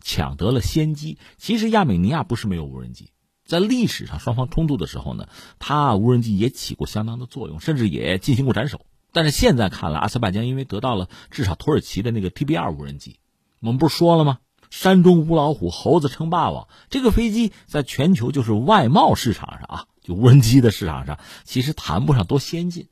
[0.00, 1.18] 抢得了先机。
[1.36, 3.10] 其实亚美尼亚不是没有无人机。
[3.44, 8.82] 在历史上，双方冲突的时候呢，它无人机也起过相当的作用，甚至也进行过斩首。
[9.12, 13.18] 但是现在看来，阿塞拜疆因为得到了至少土耳其的那个 TB 二无人机，
[13.60, 14.38] 我们不是说了吗？
[14.70, 16.68] 山中无老虎，猴子称霸王。
[16.90, 22.88] 这个飞机在全球就是外贸市场上啊，就无人机的市场上，其实谈不上多先进，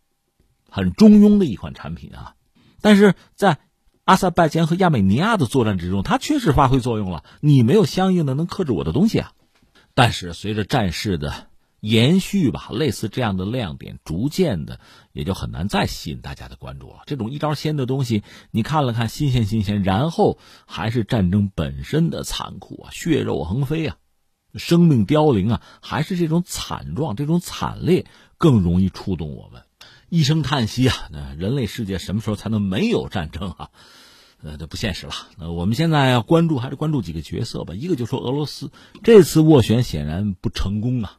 [0.71, 2.35] 很中庸的一款产品啊。
[2.81, 3.59] 但是在
[4.05, 7.25] 阿塞拜疆和亚美尼亚的作战之中，它确实发挥作用了。
[7.41, 9.33] 你没有相应的能克制我的东西啊。
[9.93, 11.49] 但是随着战事的
[11.81, 14.81] 延续吧，类似这样的亮点逐渐的
[15.13, 17.03] 也就很难再吸引大家的关注了。
[17.07, 23.97] 这种一招鲜的东西，你看了看新鲜新鲜，然后还是战争本身的残酷啊，血肉横飞啊，
[24.55, 28.07] 生命凋零啊，还是这种惨状、这种惨烈
[28.39, 29.63] 更容易触动我们，
[30.09, 30.95] 一声叹息啊！
[31.39, 33.71] 人类世界什么时候才能没有战争啊？
[34.43, 35.15] 呃，这不现实了。
[35.39, 37.75] 那我们现在要关注，还是关注几个角色吧。
[37.75, 38.71] 一个就说俄罗斯
[39.03, 41.17] 这次斡旋显然不成功啊，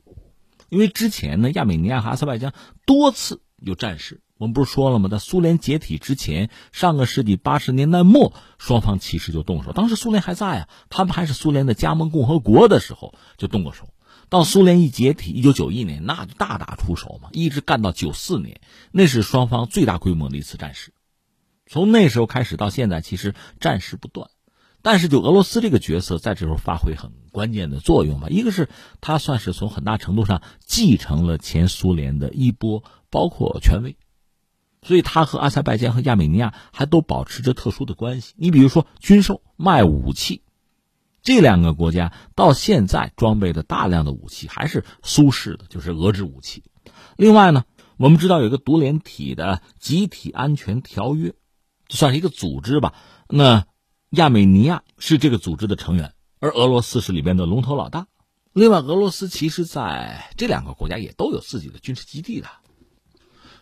[0.69, 2.53] 因为之前呢，亚美尼亚和阿塞拜疆
[2.85, 4.21] 多次有战事。
[4.37, 5.09] 我们不是说了吗？
[5.09, 9.71] 在苏联解体之前，上个世纪八十年代末，双方其实就动手。
[9.71, 13.89] 当时苏联还在啊，他们还是苏联的加盟共和国的时候就动过手。
[14.29, 20.93] 到苏联一解体，一九九一年，那就大打出手嘛，一直干到九四年，那是双方最大规模的一次战事。
[21.65, 24.29] 从那时候开始到现在，其实战事不断，
[24.81, 28.27] 但是就俄罗斯这个角色在这时候发挥很关键的作用吧。
[28.29, 28.69] 一个是
[29.01, 33.97] 他算是从很大程度上继承了前苏联的衣钵，包括权威，
[34.81, 38.33] 所以他和阿塞拜疆和亚美尼亚还都保持着特殊的关系。
[38.37, 40.41] 你比如说军售、卖武器，
[41.21, 46.63] 这两个国家到现在装备的大量的武器还是苏式的，就是俄制武器。
[47.17, 47.65] 另外呢，
[47.97, 51.33] 我们知道有一个独联体的集体安全条约。
[51.89, 52.93] 算是一个组织吧。
[53.29, 53.65] 那
[54.11, 58.07] 亚美尼亚是这个组织的成员，而俄罗斯是里边的龙头老大。
[58.53, 62.47] 另外，俄罗斯其实在这两个国家也都有自己的军事基地的。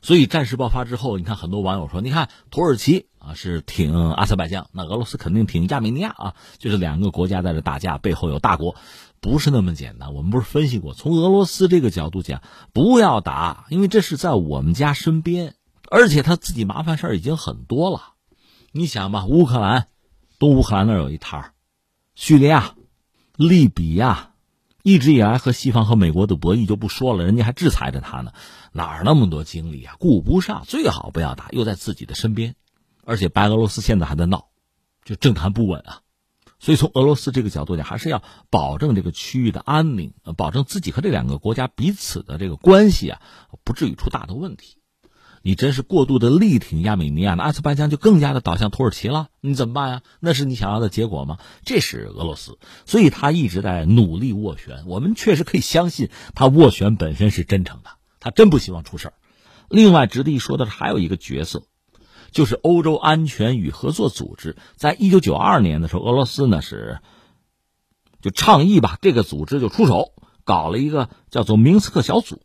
[0.03, 8.75] 所以战事爆发之后，你看很多网友说：“你看土耳其啊是挺阿塞拜疆，那俄罗斯肯定挺亚美尼亚啊，就是两个国家在这打架，背后有大国，
[9.19, 15.55] 不是那么简单。”我们不是分析过，从俄罗斯这个角度讲，不要打，因为这是在我们家身边，
[15.89, 18.13] 而且他自己麻烦事儿已经很多了。
[18.71, 19.87] 你想吧，乌克兰，
[20.39, 21.53] 东乌克兰那儿有一摊儿，
[22.13, 22.75] 叙利亚、
[23.35, 24.33] 利比亚，
[24.83, 28.33] 一直以来和西方和美国的博弈就不说了，人家还制裁着他呢，
[28.71, 29.95] 哪儿那么多精力啊？
[29.99, 32.55] 顾不上，最好不要打，又在自己的身边，
[33.03, 34.49] 而且白俄罗斯现在还在闹，
[35.03, 36.01] 就政坛不稳啊，
[36.59, 43.21] 所以从俄罗斯这个角度讲，还是要保证这个区域的安宁，保证自己和这两个国家彼此的这个关系啊，
[43.63, 44.77] 不至于出大的问题。
[45.47, 50.01] 你真是过度的力挺亚美尼亚，那阿塞拜疆就更加的倒向土耳其了，你怎么办呀？
[50.19, 51.37] 那是你想要的结果吗？
[51.63, 54.85] 这是俄罗斯，所以他一直在努力斡旋。
[54.87, 59.13] 我们确实可以相信他斡旋本身是真诚的，他真不希望出事儿。
[59.69, 61.61] 另外，值得一说的是，还有一个角色，
[62.31, 64.57] 就是欧洲安全与合作组织。
[64.77, 67.01] 在一九九二年的时候，俄罗斯呢是
[68.19, 72.41] 就倡议吧，这个组织就出手搞了一个叫做明斯克小组。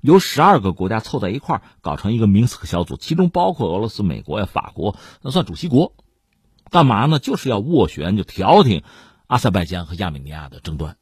[0.00, 5.94] 由十二个国家凑在一块儿搞成一个明斯克小组，其中包括俄罗斯、美国呀、法国，那算主席国。
[6.70, 7.18] 干嘛呢？
[7.18, 8.82] 就是要斡旋，就调停
[9.26, 10.98] 阿塞拜疆和亚美尼亚的争端。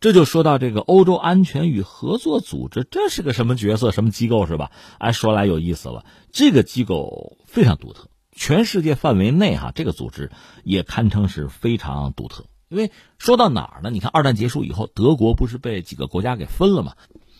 [0.00, 4.72] 这就说到这个欧洲安全与合作组织，这是个什么角色、什么机构是吧？
[4.98, 10.30] 哎，说来有意思了，这个机构非常独特，全世界范围内哈，这个组织
[10.64, 12.44] 也堪称是非常独特。
[12.68, 13.90] 因为说到哪儿呢？
[13.90, 16.94] 你看二战结束以后，德国不是被几个国家给分了吗？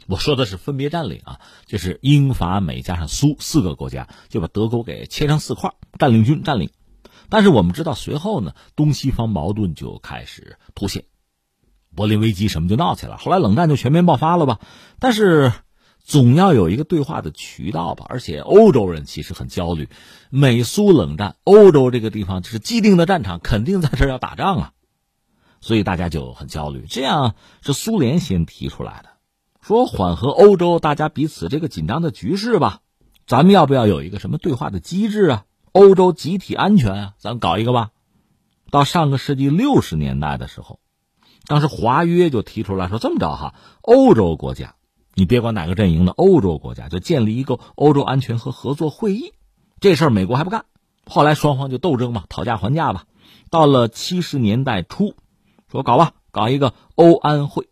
[0.09, 6.71] 我说的是分别占领啊，就是英法美加上苏四个国家就把德国给切成四块，占领军占领。
[7.29, 11.07] 但是我们知道，随后呢，东西方矛盾就开始凸显，
[11.95, 14.61] 柏林危机什么就闹起来后来冷战就全面爆发了吧？
[15.01, 15.53] 但是
[16.05, 18.07] 总要有一个对话的渠道吧？
[18.09, 19.89] 而且欧洲人其实很焦虑，
[20.31, 24.73] 美苏冷战，欧洲这个地方就是既定的战场，肯定在这要打仗啊，
[25.61, 26.87] 所以大家就很焦虑。
[26.89, 29.16] 这样是苏联先提出来的。
[29.67, 32.83] 说缓和欧洲大家彼此这个紧张的局势吧，
[33.27, 35.45] 咱们要不要有一个什么对话的机制啊？
[35.73, 37.91] 欧洲集体安全啊，咱搞一个吧。
[38.71, 40.79] 到上个世纪六十年代的时候，
[41.49, 44.77] 当时华约就提出来说这么着哈，欧洲国家
[45.15, 49.33] 你别管哪个阵营的欧洲国家，就建立一个欧洲安全和合作会议。
[49.81, 50.65] 这事儿美国还不干，
[51.07, 53.07] 后来双方就斗争嘛，讨价还价吧。
[53.51, 55.17] 到了七十年代初，
[55.69, 57.69] 说搞吧，搞一个欧安会。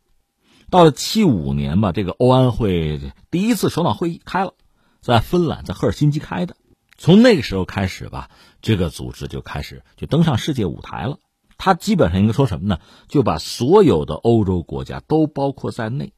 [0.75, 3.01] 到了七五年吧，这个欧安会
[3.31, 4.55] 第一次首脑会议开了，
[5.01, 6.57] 在芬兰，在赫尔辛基开的。
[6.99, 8.29] 从那个时候开始吧，
[8.61, 11.19] 这个组织就开始就登上世界舞台了。
[11.59, 12.81] 它基本上应该说什么呢？
[13.07, 16.13] 就把所有的欧洲国家都包括在内，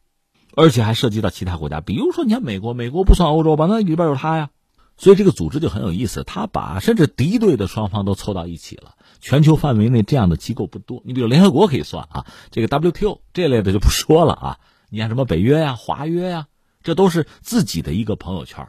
[0.54, 1.82] 而且还涉及到其他国家。
[1.82, 3.66] 比如说，你看美国，美国不算欧洲吧？
[3.68, 4.48] 那里边有它呀。
[4.96, 8.94] 所以这个组织就很有意思，它把甚至敌对的双方都凑到一起了。
[9.26, 14.60] 全球范围内这样的机构不多，你比如联合国可以算啊，这个 WTO 这类的就不说了啊。
[14.88, 16.46] 你看什么北约呀、华约呀，
[16.84, 18.68] 这都是自己的一个朋友圈。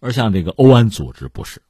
[0.00, 1.62] 而像这个欧安组织不是，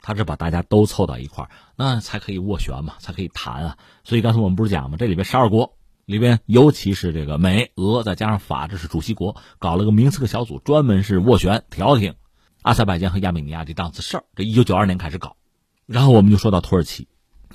[0.00, 3.78] 他是把大家都凑到一块儿，那才可以斡旋嘛，才可以谈啊。
[4.02, 4.96] 所以刚才我们不是讲吗？
[4.98, 5.76] 这里边十二国
[6.06, 12.14] 里边，尤其是这个美、俄，再加上法，这是主席国，搞了个明斯克小组，专门是斡旋调停
[12.62, 14.24] 阿塞拜疆和亚美尼亚这档子事儿。
[14.34, 15.36] 这一九九二年开始搞，
[15.84, 17.08] 然后我们就说到土耳其。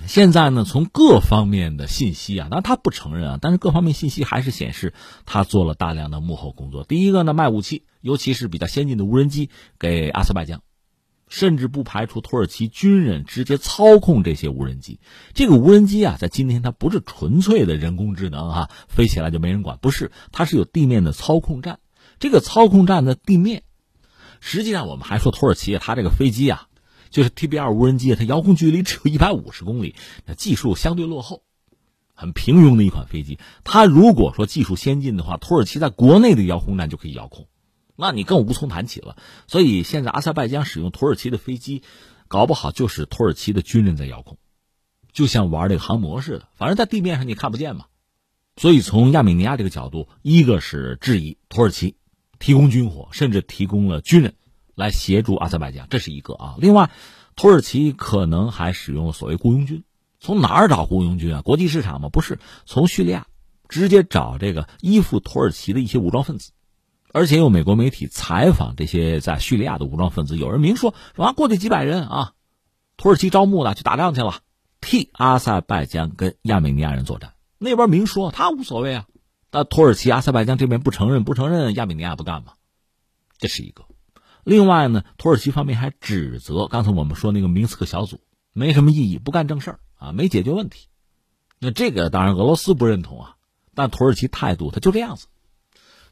[0.08, 4.94] 现在呢，从各方面的信息啊，那他不承认啊，但是各方面信息还是显示
[5.26, 6.84] 他做了大量的幕后工作。
[6.84, 10.62] 第一个呢，卖武器，尤其是比较先进的无人机给阿塞拜疆，
[11.28, 15.00] 甚至不排除土耳其军人直接操控这些无人机。
[15.34, 21.80] 这个无人机啊，在今天它不是纯粹的人工智能啊，飞起来就没人管，不是，它是有地面的操控站。
[22.20, 23.64] 这个操控站的地面，
[24.40, 26.69] 实际上我们还说土耳其它这个飞机啊。
[27.10, 29.96] 就是 T B 二无人机，它遥控距离只有一百五十公里，
[30.26, 31.44] 那技术相对落后，
[32.14, 33.40] 很平庸的一款飞机。
[33.64, 37.48] 它如果说技术先进的话，土耳其在国内的遥控站就可以遥控，
[37.96, 39.18] 那你更无从谈起了。
[39.48, 41.84] 所以现在阿塞拜疆使用土耳其的飞机，
[42.28, 44.38] 搞不好就是土耳其的军人在遥控，
[45.12, 47.86] 就像玩这个航模似的，反正在地面上你看不见嘛。
[48.56, 51.96] 所以从亚美尼亚这个角度，一个是质疑土耳其
[52.40, 54.36] 提供军火，甚至提供了军人。
[54.80, 56.56] 来协助阿塞拜疆，这是一个啊。
[56.58, 56.90] 另外，
[57.36, 59.84] 土耳其可能还使用所谓雇佣军，
[60.20, 61.42] 从哪儿找雇佣军啊？
[61.42, 62.08] 国际市场吗？
[62.10, 63.28] 不是，从叙利亚
[63.68, 66.54] 直接找这个依附土耳其的一些武装分子。
[67.12, 72.34] 而且有美国媒体采访这些在叙利亚的武装分子，有人明说说啊，过去几百人啊，
[72.96, 74.36] 土耳其招募的去打仗去了，
[74.80, 77.34] 替阿塞拜疆跟亚美尼亚人作战。
[77.58, 79.06] 那边明说他无所谓啊，
[79.50, 82.54] 但土耳其阿塞拜疆这边不承认，不承认亚美尼亚不干嘛？
[83.40, 83.84] 这是一个。
[84.50, 88.20] 另外呢，土耳其方面还指责刚才我们说那个明斯克小组
[88.52, 90.88] 没什么意义，不干正事儿啊，没解决问题。
[91.60, 93.36] 那这个当然俄罗斯不认同啊，
[93.76, 95.28] 但土耳其态度他就这样子。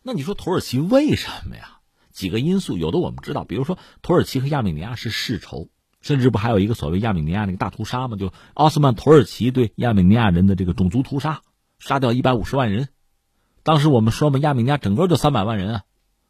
[0.03, 1.79] 那你说土耳其为什么呀？
[2.11, 5.69] 几个因素，有的我们知道，比如说土耳其和亚美尼亚是世仇，
[5.99, 8.17] 甚至不还有一个所谓亚美尼亚那个大屠杀吗？
[8.17, 11.41] 就奥斯曼土耳其对亚美尼亚人的这个种族屠杀，
[11.79, 12.89] 杀掉一百五十万人。
[13.63, 15.83] 当时我们说嘛，亚美尼亚整个就三百万人啊。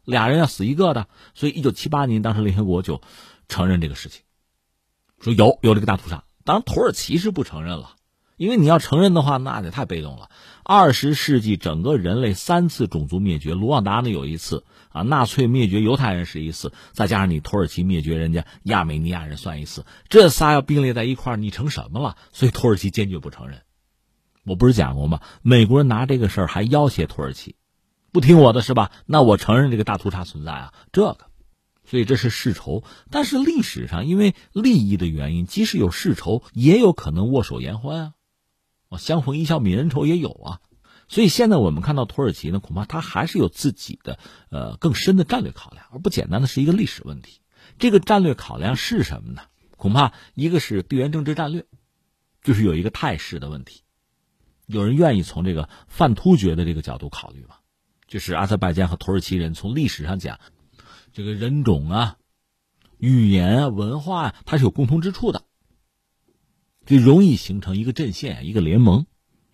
[0.08, 3.02] 俩人要死一个的，所以一九七八年，当时联合国就
[3.46, 4.22] 承认这个事情，
[5.20, 6.24] 说有有这个大屠杀。
[6.44, 7.96] 当然，土耳其是不承认了，
[8.38, 10.30] 因为你要承认的话，那得太被动了。
[10.64, 22.16] 二十世纪整个人类三次种族灭绝，卢旺达呢有一次啊，纳粹灭绝犹太人是一次，再加上你土耳其灭绝人家亚美尼亚人算一次，这仨要并列在一块，你成什么了？
[22.32, 23.60] 所以土耳其坚决不承认。
[24.44, 25.20] 我不是讲过吗？
[25.42, 27.56] 美国人拿这个事儿还要挟土耳其。
[28.12, 28.90] 不听我的是吧？
[29.06, 31.26] 那我承认这个大屠杀存在啊，这个，
[31.84, 32.82] 所以这是世仇。
[33.10, 38.14] 但是历史上因为利益的原因，即使有世仇，也有可能握手言欢啊，
[38.88, 40.60] 哦，相逢一笑泯恩仇也有啊。
[41.08, 44.18] 所以现在我们看到土耳其呢，恐怕他还是有自己的
[44.50, 47.40] 呃更深的战略考量，而不简单的是一个历史问题。
[47.78, 49.42] 这个战略考量是什么呢？
[49.76, 51.66] 恐怕一个是地缘政治战略，
[52.42, 53.82] 就是有一个态势的问题。
[54.66, 57.54] 有人愿意从这个泛突厥的这个角度考虑吗？
[58.08, 60.40] 就是阿塞拜疆和土耳其人，从历史上讲，
[61.12, 62.16] 这个人种啊、
[62.96, 65.42] 语言啊、文化啊，它是有共同之处的，
[66.86, 69.04] 就容易形成一个阵线、一个联盟，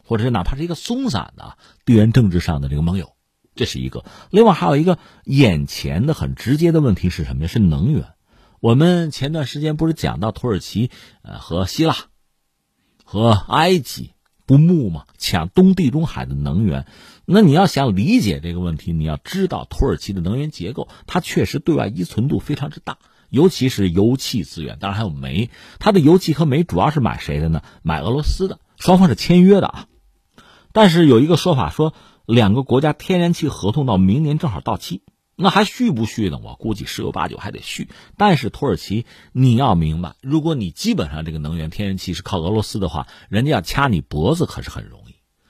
[0.05, 3.17] 或者是哪怕是一个松散的地缘政治上的这个盟友，
[3.57, 4.05] 这是一个。
[4.31, 7.49] 另外还有一个眼前的很直接的问题是什么呢？
[7.49, 8.15] 是能源。
[8.61, 10.93] 我们前段时间不是讲到土耳其
[11.23, 11.97] 呃和希腊
[13.03, 14.13] 和埃及。
[14.47, 16.87] 不睦嘛，抢东地中海的能源，
[17.27, 22.99] 那你要想理解这个问题，你要知道土耳其的能源结构，它确实对外依存度非常之大，
[23.31, 25.51] 尤其是油气资源，当然还有煤。
[25.79, 27.63] 它的油气和煤主要是买谁的呢？
[27.83, 29.87] 买俄罗斯的，双方是签约的啊。
[30.73, 31.95] 但是有一个说法说，
[32.27, 35.03] 两个国家天然气合同到明年正好到期。
[35.37, 36.39] 那还续不续呢？
[36.41, 37.89] 我估计十有八九还得续。
[38.17, 45.04] 但是土耳其，你要明白，如果你基本上这个能源天然气是靠俄罗斯的话，人家要掐你脖子可是很容易。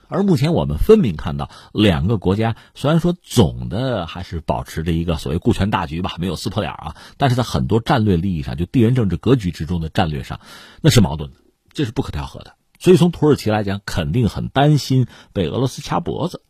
[0.07, 10.39] 而目前我们分明看到，两个国家虽然说总的还是保持着一个所谓顾全大局吧，没有撕破脸啊，但是在很多战略利益上，就地缘政治格局之中的战略上，
[10.81, 11.37] 那是矛盾的，
[11.73, 12.55] 这是不可调和的。
[12.79, 16.41] 所以从土耳其来讲，肯定很担心被俄罗斯掐脖子。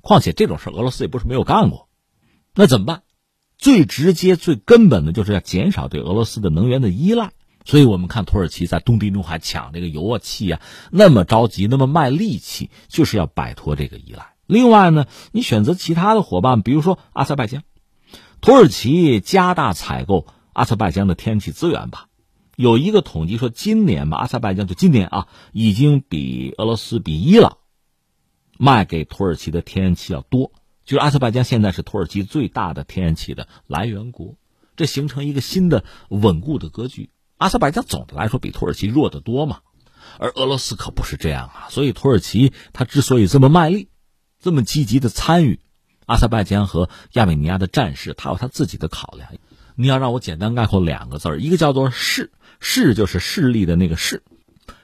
[0.00, 1.88] 况且这种事俄罗斯也不是没有干过，
[2.54, 3.02] 那怎么办？
[3.58, 7.32] 最直接、最根本的就是要减少对俄罗斯的能源的依赖。
[7.64, 14.34] 所以我们看土耳其在东地中海抢这个油啊、气啊，那么着急，那么卖力气，就是要摆脱这个依赖。
[14.46, 17.62] 另外呢，你选择其他的伙伴，比如说阿塞拜疆，
[18.40, 22.06] 土耳其加大采购阿塞拜疆的天然气资源吧。
[22.56, 27.58] 有一个统计说，今年吧，阿塞拜疆就今年啊，已经比俄罗斯、比伊朗
[28.58, 30.52] 卖给土耳其的天然气要多。
[30.84, 34.34] 就是阿塞拜疆现在是土耳其最大的天然气的来源国，
[34.76, 37.10] 这形成一个新的稳固的格局。
[37.40, 39.60] 阿塞拜疆总的来说比土耳其弱得多嘛，
[40.18, 41.68] 而俄罗斯可不是这样啊。
[41.70, 43.88] 所以土耳其他之所以这么卖力，
[44.42, 45.58] 这么积极的参与
[46.04, 49.30] 阿塞拜疆和亚美尼亚的战事，他有他自己的考量。
[49.74, 52.30] 你要让我简单概括两个字儿，一个叫做势，
[52.60, 54.22] 势就是势力的那个势，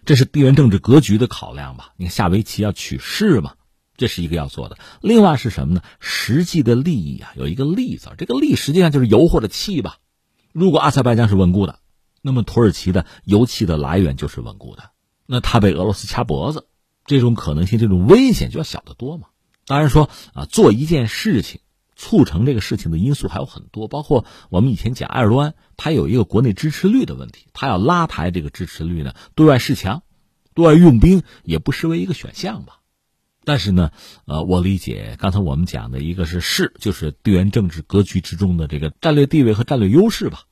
[0.06, 1.92] 这是地缘政治格局的考量吧？
[1.98, 3.52] 你看下围棋要取势嘛，
[3.98, 4.78] 这是一个要做的。
[5.02, 5.82] 另外是什么呢？
[6.00, 9.98] 实际的利益啊，有一个利字，这个利实际上就是油或者气吧。
[10.52, 11.80] 如果阿塞拜疆是稳固的。
[12.26, 14.90] 那么土耳其的油气的来源就是稳固的，
[15.26, 16.66] 那他被俄罗斯掐脖子，
[17.04, 19.28] 这种可能性、这种危险就要小得多嘛。
[19.64, 21.60] 当然说啊，做一件事情，
[21.94, 30.02] 促成这个事情的因素还有很多，包括我们以前讲埃尔多安，他有一个国内支持率的问题，他要拉抬这个支持率呢，对外示强，
[30.52, 32.80] 对外用兵也不失为一个选项吧。
[33.44, 33.92] 但是呢，
[34.24, 40.42] 呃，我理解刚才我们讲的一个是势，就是地缘政治格局之中的这个战略地位和战略优势吧。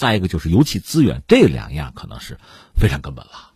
[0.00, 2.38] 再一个就是油气资源，这两样可能是
[2.74, 3.49] 非常根本了。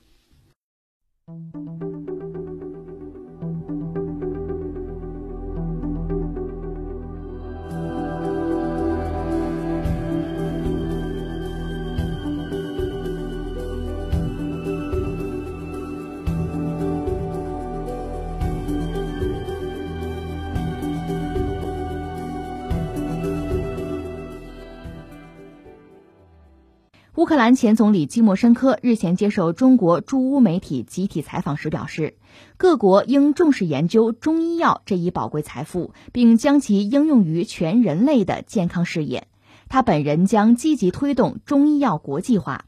[27.25, 32.19] 乌克兰前总理基莫申科日前接受中国驻乌媒体集体采访时表示，
[32.59, 39.27] 各国应重视研究中医药这一宝贵财富，并将其应用于全人类的健康事业。
[39.71, 42.67] 他本人将积极推动中医药国际化。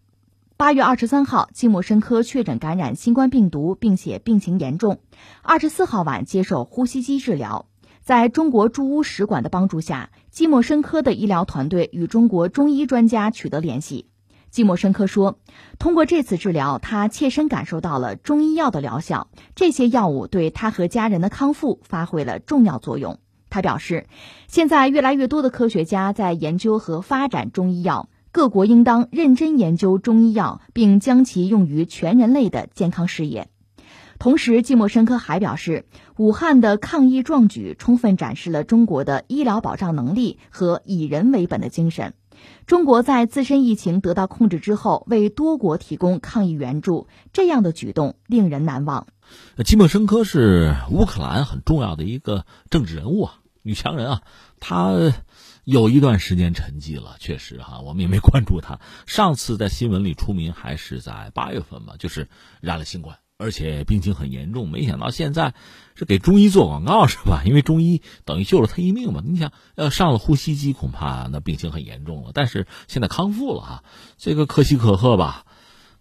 [0.57, 5.01] 八月二十三号，基莫申科确诊感染新冠病毒，并且病情严重。
[5.43, 7.67] 二十四号晚接受呼吸机治疗。
[8.01, 14.07] 在中国驻乌使馆的帮助下，基莫申科的医疗团队与中国中医专家取得联系。
[14.57, 15.39] 季莫申科说
[15.79, 19.29] ：“通过这次治疗，他切身感受到了中医药的疗效。
[19.55, 23.19] 这些药物对他和家人的康复发挥了重要作用。”
[23.51, 24.07] 他表示
[24.49, 33.49] ：“现在越来越多的科学家在研究和发展中医药，各国应当认真研究中医药，并将其用于全人类的健康事业。”
[34.19, 35.85] 同时，季莫申科还表示，
[36.17, 42.15] 武汉的抗疫壮举充分展示了中国的医疗保障能力和以人为本的精神。
[42.67, 49.07] 中国在自身疫情得到控制之后，为多国提供抗疫援助，这样的举动令人难忘。
[49.65, 54.23] 基莫申科是乌克兰很重要的一个政治人物啊，女强人啊，
[54.61, 54.93] 她
[55.65, 58.79] 有一段时间沉寂了，确实哈，我们也没关注她。
[59.07, 62.29] 上次在新闻里出名还是在八月份吧，就是
[62.61, 63.19] 染了新冠。
[63.39, 65.53] 而且病情很严重，没想到现在
[65.95, 67.43] 是给中医做广告是吧？
[67.45, 69.23] 因为中医等于救了他一命嘛。
[69.23, 72.31] 你想要上了呼吸机，恐怕那病情很严重了。
[72.33, 73.85] 但是现在康复了啊，
[74.17, 75.45] 这个可喜可贺吧？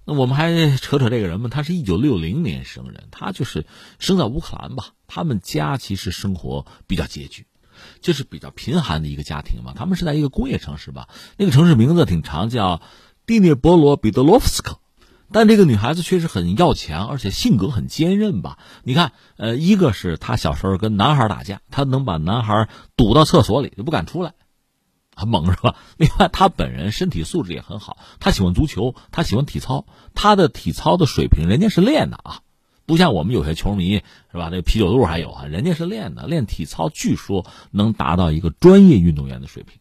[0.05, 1.49] 那我们还扯扯这个人吧。
[1.51, 3.65] 他是一九六零年生人，他就是
[3.99, 4.93] 生在乌克兰吧？
[5.05, 7.47] 他们家其实生活比较拮据，
[7.99, 9.73] 就是比较贫寒的一个家庭嘛。
[9.75, 11.09] 他们是在一个工业城市吧？
[11.35, 12.81] 那个城市名字挺长，叫
[13.25, 14.79] 蒂涅波罗彼得罗夫斯克。
[15.31, 18.57] 但这个女孩子确实很要强，而且性格很坚韧吧？
[18.83, 24.33] 你看，呃，一个是她小时候跟男孩打架，她能把男孩堵到厕所里就不敢出来，
[25.15, 25.75] 很猛是吧？
[25.97, 32.39] 另外，她本人身体素质也很好，她喜欢足球，她喜欢体操，她的体操的水平人家是练的啊，
[32.85, 34.49] 不像我们有些球迷是吧？
[34.51, 39.79] 那啤酒肚还有啊，人家是练的，练体操，据说能达到一个专业运动员的水平。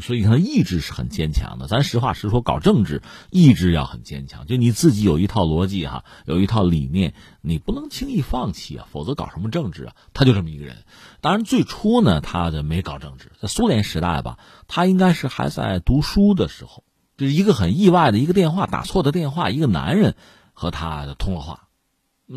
[0.00, 1.66] 所以他意志是很坚强的。
[1.66, 4.46] 咱实话实说，搞政治意志要很坚强。
[4.46, 9.94] 就你自己有一套逻辑哈，有一套理念，你不能轻易放弃啊，否则搞什么政治啊？
[10.12, 10.84] 他就这么一个人。
[11.20, 13.32] 当然最初呢，他就没搞政治。
[13.40, 14.38] 在苏联时代吧，
[14.68, 16.84] 他应该是还在读书的时候，
[17.16, 20.14] 就是一个很意外的一个电话打错的电话，一个男人
[20.52, 21.68] 和他通了话。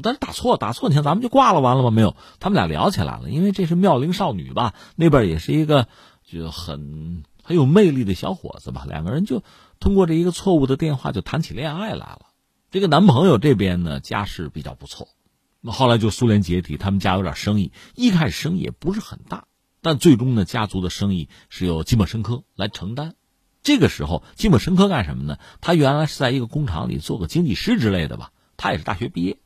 [0.01, 1.91] 但是打错打错，你看咱们就挂了，完了吗？
[1.91, 5.87] 没有，他们俩聊起来了，因为这是妙龄少女吧，那边也是一个
[6.25, 9.43] 就很很有魅力的小伙子吧，两个人就
[9.79, 12.21] 通过这一个错误的电话就谈起恋爱来了。
[12.71, 15.09] 这个男朋友这边呢家世比较不错，
[15.61, 19.45] 那后来就苏联解体，他们家有点生意，一开始生意也不是很大，
[19.81, 23.15] 但最终呢家族的生意是由基莫申科来承担。
[23.61, 25.37] 这个时候，基莫申科干什么呢？
[25.61, 28.31] 他原来是在一个工厂里做个经济师之类的吧。
[28.57, 29.37] 他也是大学毕业，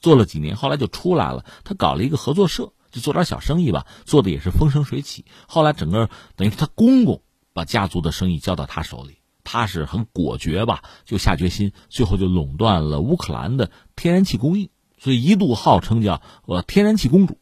[0.00, 1.44] 做了几年，后来就出来了。
[1.64, 5.24] 他搞了一个合作社，就做点小生意吧，做的也是风生水起。
[5.48, 7.22] 后来整个等于他公公
[7.56, 17.38] 把家族的生意交到他手里，他是很果决吧，就下决心，最后就垄断了乌克兰的天然气供应，所以一度号称叫呃天然气公主，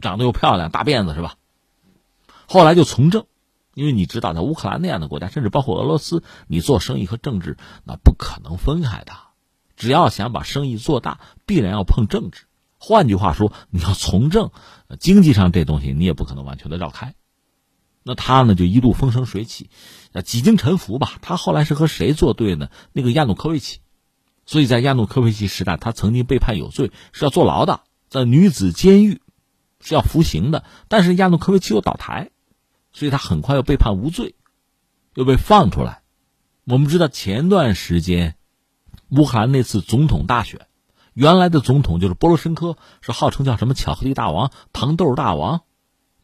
[0.00, 1.36] 长得又漂亮，大辫子是吧？
[2.48, 3.26] 后来就从政。
[3.74, 9.12] 因为你知道，在乌克兰那样的国家，甚至包括俄罗斯，你做生意和政治那不可能分开的。
[9.76, 12.46] 只要想把生意做大，必然要碰政治。
[12.78, 14.50] 换句话说，你要从政，
[14.98, 17.14] 经济上这东西你也不可能完全的绕开。
[18.08, 19.68] 那他呢，就一度风生水起，
[20.24, 21.14] 几经沉浮吧。
[21.22, 22.70] 他后来是和谁作对呢？
[22.92, 23.80] 那个亚努科维奇。
[24.46, 29.20] 所以在亚努科维奇时代，他曾经被判有罪，是要坐牢的，在女子监狱
[29.80, 30.62] 是要服刑的。
[30.86, 32.30] 但是亚努科维奇又倒台。
[32.92, 34.36] 所以他很快又被判无罪，
[35.14, 36.02] 又被放出来。
[36.64, 38.36] 我们知道前段时间，
[39.10, 40.66] 乌克兰那次总统大选，
[41.12, 45.62] 原来的总统就是波罗申科，是号称叫什么“巧克力大王”“糖豆大王”，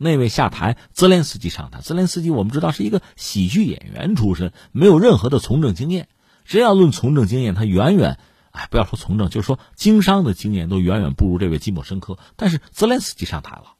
[0.02, 1.80] 那位下台，泽连斯基上台。
[1.80, 6.08] 泽连斯基我们知道是一个喜剧演员出身，没有任何的从政经验。
[6.44, 8.18] 只要论从政经验，他远远，
[8.50, 12.18] 哎，不要说从政，就是说经商的经验都远远不如这位基莫申科。
[12.36, 13.74] 但是泽连斯基上台了。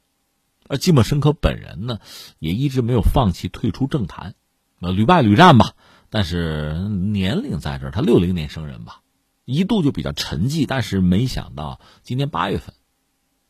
[0.69, 1.99] 而基莫申科本人呢，
[2.39, 4.35] 也一直没有放弃退出政坛，
[4.81, 5.73] 呃，屡败屡战吧。
[6.09, 9.01] 但是年龄在这儿，他六零年生人吧，
[9.45, 10.67] 一度就比较沉寂。
[10.67, 12.75] 但是没想到今年八月份，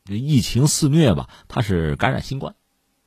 [0.05, 2.55] 这疫情肆虐吧，他是感染新冠，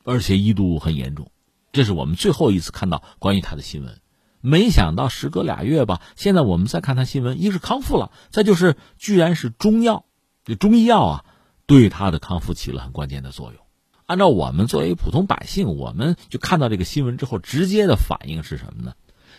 [0.07, 1.30] 而且一度很严重。
[1.72, 4.00] 这是我们最后一次看到关于他的新闻。
[4.40, 10.04] 没想到时隔俩月吧，现在我们再看他新闻，一是康复了，再就是居然是中药，
[10.44, 11.24] 这中医药啊，
[11.66, 13.61] 对他的康复起了很关键的作用。
[14.07, 18.94] 按照我们作为普通百姓，我们就看到这个新闻之后，直接的反应是什么呢？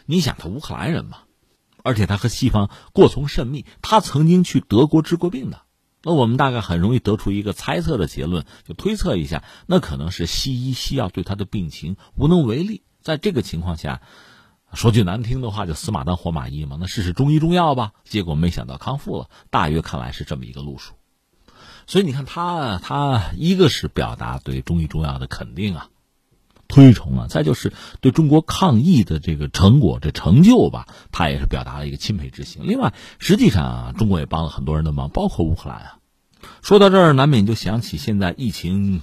[0.06, 1.20] 你想，他乌克兰人嘛，
[1.84, 5.62] 而且他和西方过从甚密，他曾经去德国治过病的，
[6.08, 12.84] 那我们大概很容易得出一个猜测的结论，就推测一下，那可能是西医西药对他的病情无能为力。
[13.02, 14.00] 在这个情况下，
[14.72, 17.92] 说句难听的话，就死马当活马医嘛，那试试中医中药吧。
[18.06, 20.94] 结果没想到康复了，大约看来是这么一个路数。
[21.88, 25.90] 所以你看他，他一个是表达对中医中药的肯定啊、
[26.70, 32.66] 推崇啊，再就是对中国抗疫的这个成果、这成就吧，他也是表达了一个钦佩之情。
[32.66, 35.97] 另外，实际上中国也帮了很多人的忙，包括乌克兰啊。
[36.62, 39.02] 说到这儿，难免就想起现在疫情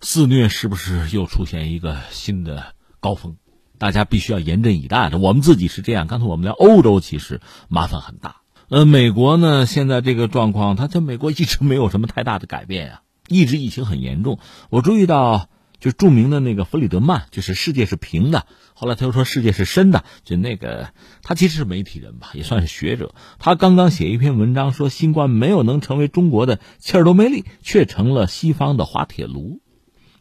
[0.00, 3.36] 肆虐，是不是又出现一个新的高峰？
[3.78, 5.18] 大家必须要严阵以待的。
[5.18, 8.36] 我们自己是这样，刚才我们聊欧洲，其实麻烦很大。
[8.68, 14.38] 呃，美国呢，现在这个状况，它在美国一直没有什么太大的改变呀，一直疫情很严重。
[14.70, 15.48] 我注意到，
[15.82, 20.90] 就著名的那个弗里德曼，就是世界是平的，后来他又说世界是深的，就那个
[21.24, 23.16] 他其实是媒体人吧，也算是学者。
[23.40, 29.60] 他刚刚写一篇文章说，新冠没有能成为中国的切尔诺贝利，却成了西方的滑铁卢。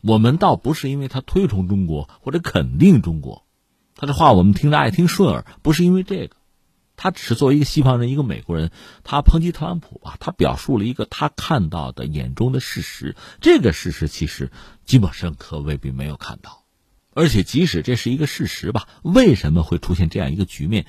[0.01, 3.45] 我们倒不是因为他推崇中国或者肯定中国，
[3.95, 6.40] 他这话我们听着爱听顺耳，不是因为这个。
[7.01, 8.69] 他只是作为一个西方人，一个美国人，
[9.03, 13.15] 他抨击特朗普吧，他表述了一个他看到的眼中的事实。
[13.39, 14.51] 这个事实其实
[14.85, 16.63] 基本上可未必没有看到，
[17.15, 20.85] 而且即使这是一个事实吧，为什么会出现这样一个局面？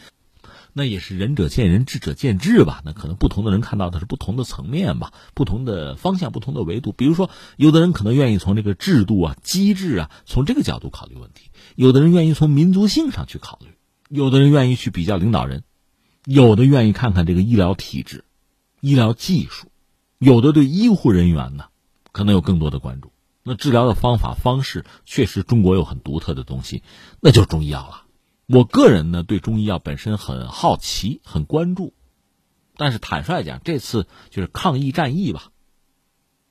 [0.75, 2.83] 那也是仁者见仁，智者见智吧。
[2.85, 6.93] 那可能不同的人看到的是不同的层面吧，不同的方向，不同的维度。
[6.93, 13.69] 比如说，有的人可能愿意从这个制度啊、机制啊，从这个角度考虑问题；有的人愿意从民族性上去考虑；
[14.11, 15.65] 有的人愿意去比较领导人。
[16.25, 18.25] 有的愿意看看这个医疗体制、
[18.81, 19.67] 医疗技术，
[20.19, 21.65] 有的对医护人员呢，
[22.13, 23.11] 可能有更多的关注。
[23.43, 26.85] 那治疗的方法方式，确实中国有很独特的东西，
[27.21, 28.05] 那就是中医药了。
[28.47, 31.93] 我个人呢，对中医药本身很好奇、很关注，
[32.77, 35.49] 但是坦率讲，这次就是抗疫战役吧。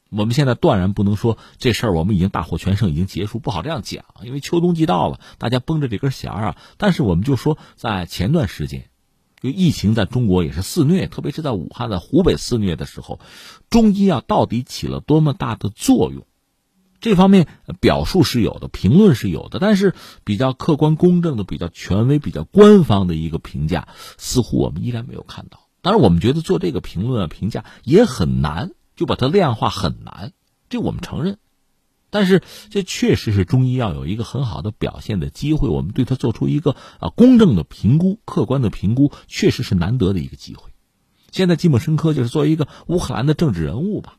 [0.09, 6.57] 我们现在断然不能说这事儿我们已经大获全胜，已经结束，不好这样讲，因为秋冬季到了，大家绷着这根弦儿啊。
[6.77, 8.90] 但是我们就说，在前段时间。
[9.41, 13.19] 就疫情在中国也是肆虐，特别是在武汉、在湖北肆虐的时候，
[13.69, 16.27] 中医药到底起了多么大的作用？
[16.99, 17.47] 这方面
[17.79, 23.87] 表述是有的，评论是有的，但是比较客观公正的、比较权威、比较官方的一个评价，
[24.19, 25.67] 似乎我们依然没有看到。
[25.81, 30.33] 当然，我们觉得做这个评论啊评价也很难，就把它量化很难，
[30.69, 31.39] 这我们承认。
[32.11, 40.69] 但是这确实是中医药有一个很好的表现的机会，我们对它做出一个啊公正的评估、客观的评估，确实是难得的一个机会。
[41.31, 44.17] 现在基本深刻就是作为一个乌克兰的政治人物吧，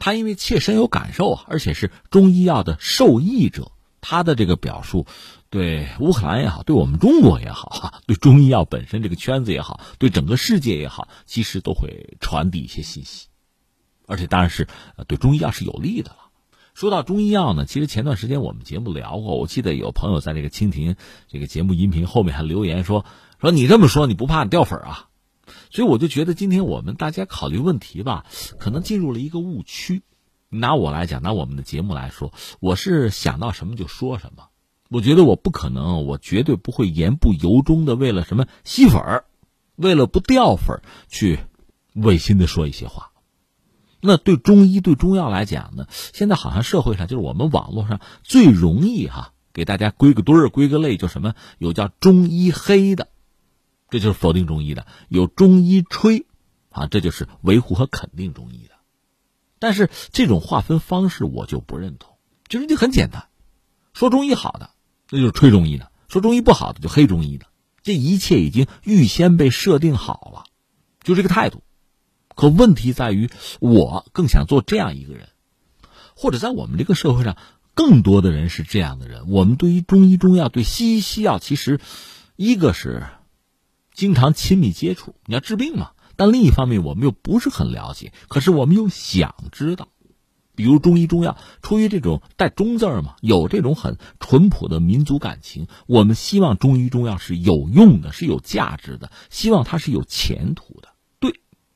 [0.00, 5.06] 他因为切身有感受啊，而且是中医药的受益者，他的这个表述，
[5.50, 13.28] 对乌克兰也好，对我们中国也好，哈，对中医药本身这个圈子也好，对整个世界也好，其实都会传递一些信息，
[14.08, 14.66] 而且当然是
[15.06, 16.23] 对中医药是有利的了。
[16.74, 20.96] 说到中医药呢，其实前段时间我们节目聊过，我记得有朋友在这个蜻蜓
[21.28, 23.06] 这个节目音频后面还留言说
[23.40, 25.08] 说你这么说你不怕掉粉啊？
[25.70, 28.26] 所以我就觉得今天我们大家考虑问题吧，
[28.58, 30.02] 可能进入了一个误区。
[30.48, 34.48] 拿我来讲，拿我们的节目来说，我是想到什么就说什么。
[34.90, 39.24] 我觉得我不可能，我绝对不会言不由衷的为了什么吸粉儿，
[39.76, 41.38] 为了不掉粉去
[41.94, 43.12] 违心的说一些话。
[44.06, 45.86] 那对中医、对中药来讲呢？
[45.88, 53.08] 现在好像社会上就是我们网络上最容易哈给大家归个堆儿、归个类，就什么有叫中医黑的，
[53.88, 56.26] 这就是否定中医的；有中医吹，
[56.68, 58.74] 啊，这就是维护和肯定中医的。
[59.58, 62.14] 但是这种划分方式我就不认同，
[62.46, 63.28] 就是就很简单，
[63.94, 64.68] 说中医好的
[65.08, 67.46] 那就是吹中医的，说中医不好的就黑中医的，
[67.82, 70.44] 这一切已经预先被设定好了，
[71.02, 71.62] 就这个态度。
[72.34, 73.30] 可问题在于，
[73.60, 75.28] 我更想做这样一个人，
[76.16, 77.36] 或者在我们这个社会上，
[77.74, 79.28] 更多的人是这样的人。
[79.28, 81.80] 我们对于中医中药、对西医西药，其实
[82.36, 83.04] 一个是
[83.92, 85.92] 经常亲密接触，你要治病嘛。
[86.16, 89.88] 但另一方面，我们又不是很了解，可是我们又想知道。
[90.56, 100.93] 比如中医中药，出于这种带“中”字儿嘛，有这种很淳朴的民族感情，我们希望中医中药是有用的，是有价值的，希望它是有前途的。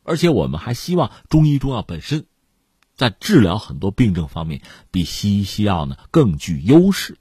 [0.08, 2.24] 而且我们还希望中医中药本身，
[2.96, 7.18] 在治疗很多病症方面比西医西药呢更具优势，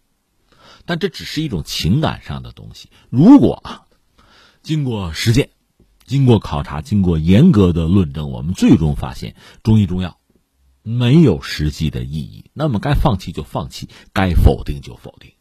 [0.86, 2.90] 但这只是一种情感上的东西。
[3.10, 3.84] 如果啊，
[4.64, 5.50] 经过实践、
[6.06, 10.18] 经过考察、经过严格的论证，我们最终发现中医中药
[10.82, 15.34] 没有实际的意义，那么该放弃就放弃，该否定就否定。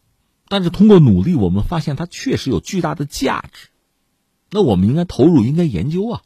[0.48, 3.68] 但是通过努力，我们发现它确实有巨大的价值，
[4.50, 6.22] 那我们应该投入，应该研究啊。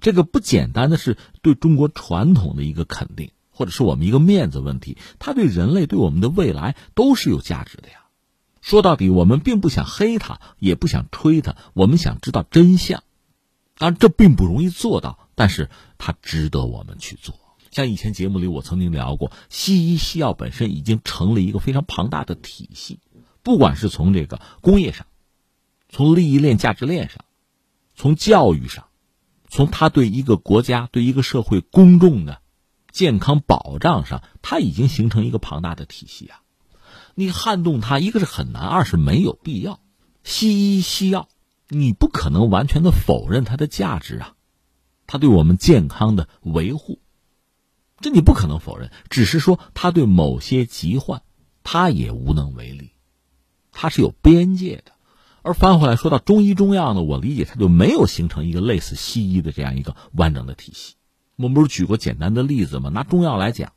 [0.00, 4.96] 这个不简单的是对中国传统的一个肯定，或者是我们一个面子问题。
[5.18, 8.06] 它对人类、对我们的未来都是有价值的呀。
[8.60, 13.02] 说到底，我们并不想黑它，也不想吹它，我们想知道真相。
[13.76, 17.34] 当然，这并不容易做到，但是它值得我们去做。
[17.70, 22.98] 像以前节目里我曾经聊过，西医西药本身已经成了一个非常庞大的体系，
[23.42, 25.06] 不管是从这个工业上，
[25.88, 27.24] 从利益链、价值链上，
[27.94, 28.87] 从教育上。
[29.48, 32.42] 从他对一个国家、对一个社会公众的
[32.92, 36.42] 健康保障上，他已经形成一个庞大的体系啊！
[37.14, 39.80] 你撼动它，一个是很难，二是没有必要。
[40.22, 41.28] 西医西药，
[41.68, 44.34] 你不可能完全的否认它的价值啊！
[45.06, 47.00] 它对我们健康的维护，
[48.00, 48.92] 这你不可能否认。
[49.08, 51.22] 只是说，它对某些疾患，
[51.64, 52.92] 它也无能为力，
[53.72, 54.92] 它是有边界的。
[55.48, 60.96] 而翻回来说到中医中药呢，我理解它就没有形成一个类似西医的这样一个完整的体系。
[61.36, 62.90] 我们不是举过简单的例子吗？
[62.90, 63.72] 拿中药来讲，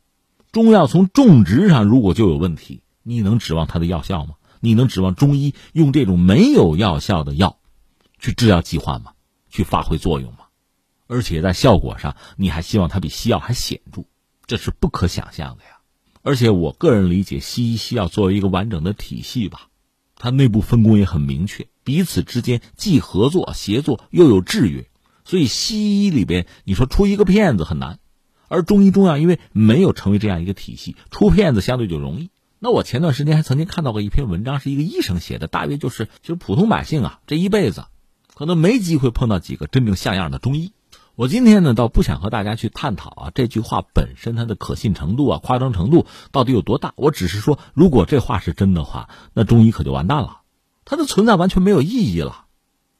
[0.51, 4.34] 中药从种植上如果就有问题，你能指望它的药效吗？
[4.59, 7.57] 你能指望中医用这种没有药效的药
[8.19, 9.13] 去治疗疾患吗？
[9.49, 10.39] 去发挥作用吗？
[11.07, 14.03] 而且在效果上，你还希望它比西药还显著？
[14.45, 15.80] 这是不可想象的呀！
[16.22, 19.69] 而且我个人理解，西医西药作为一个完整的体系吧。
[20.24, 24.88] 它内部分工也很明确，彼此之间既合作协作又有制约，
[25.26, 27.97] 所以西医里边你说出一个骗子很难，
[28.47, 32.30] 而中医中药因为没有成为这样一个体系，出骗子相对就容易。
[32.59, 37.86] 那我前段时间还曾经看到过一篇文章，是一个医生写的，大约就是就是普通百姓啊，这一辈子
[38.36, 40.72] 可能没机会碰到几个真正像样的中医。
[41.22, 46.93] 我今天呢，倒不想和大家去探讨啊这句话本身它的可信程度啊、夸张程度到底有多大。
[46.95, 50.41] 我只是说，如果这话是真的话，那中医可就完蛋了，
[50.84, 52.45] 它的存在完全没有意义了，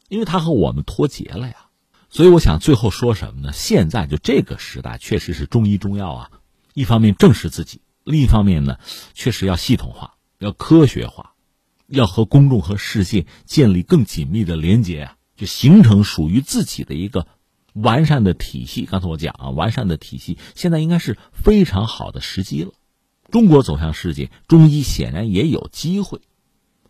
[0.08, 1.56] 因为它和我们脱节了呀。
[2.12, 3.52] 所以我想最后说什么呢？
[3.54, 6.30] 现在就这个时代，确实是中医中药啊，
[6.76, 8.78] 一方面正视自己，另一方面呢，
[9.16, 11.34] 确实要系统化、要科学化，
[11.88, 17.26] 要和公众和世界建立更紧密的连接啊，就形成属于自己的一个。
[17.74, 22.72] 完善的体系，刚才我讲啊，完善的体系现在应该是非常好的时机了。
[23.32, 26.22] 中国走向世界，中医显然也有机会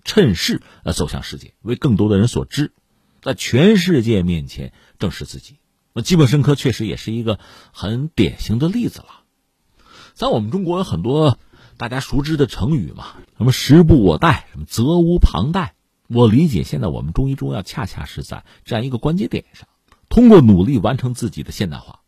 [0.04, 2.74] 趁势呃走向世界，为更多的人所知，
[3.22, 5.58] 在全世界面前正视自己。
[5.94, 7.38] 那基本生科确实也是一个
[7.74, 9.24] 很典型的例子了。
[10.14, 11.38] 在我们中国有很多
[11.78, 15.76] 大家熟知的成语嘛，什么时不我待，什么责无旁贷。
[16.08, 19.68] 我理解，现在我们中医中药恰恰是在这样一个关节点上，
[20.12, 22.02] 通过努力完成自己的现代化，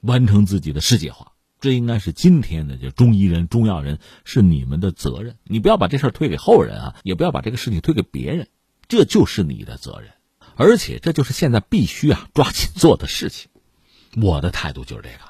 [0.00, 1.32] 完成自己的世界化。
[1.60, 5.36] 这应该是今天的就中医人、中药人是你们的责任。
[5.42, 8.46] 你不要把这事推给后人啊，也不要把这个事情推给别人，
[8.88, 10.12] 这就是你的责任，
[10.54, 13.50] 而且这就是现在必须啊抓紧做的事情。
[14.16, 15.29] 我的态度就是这个。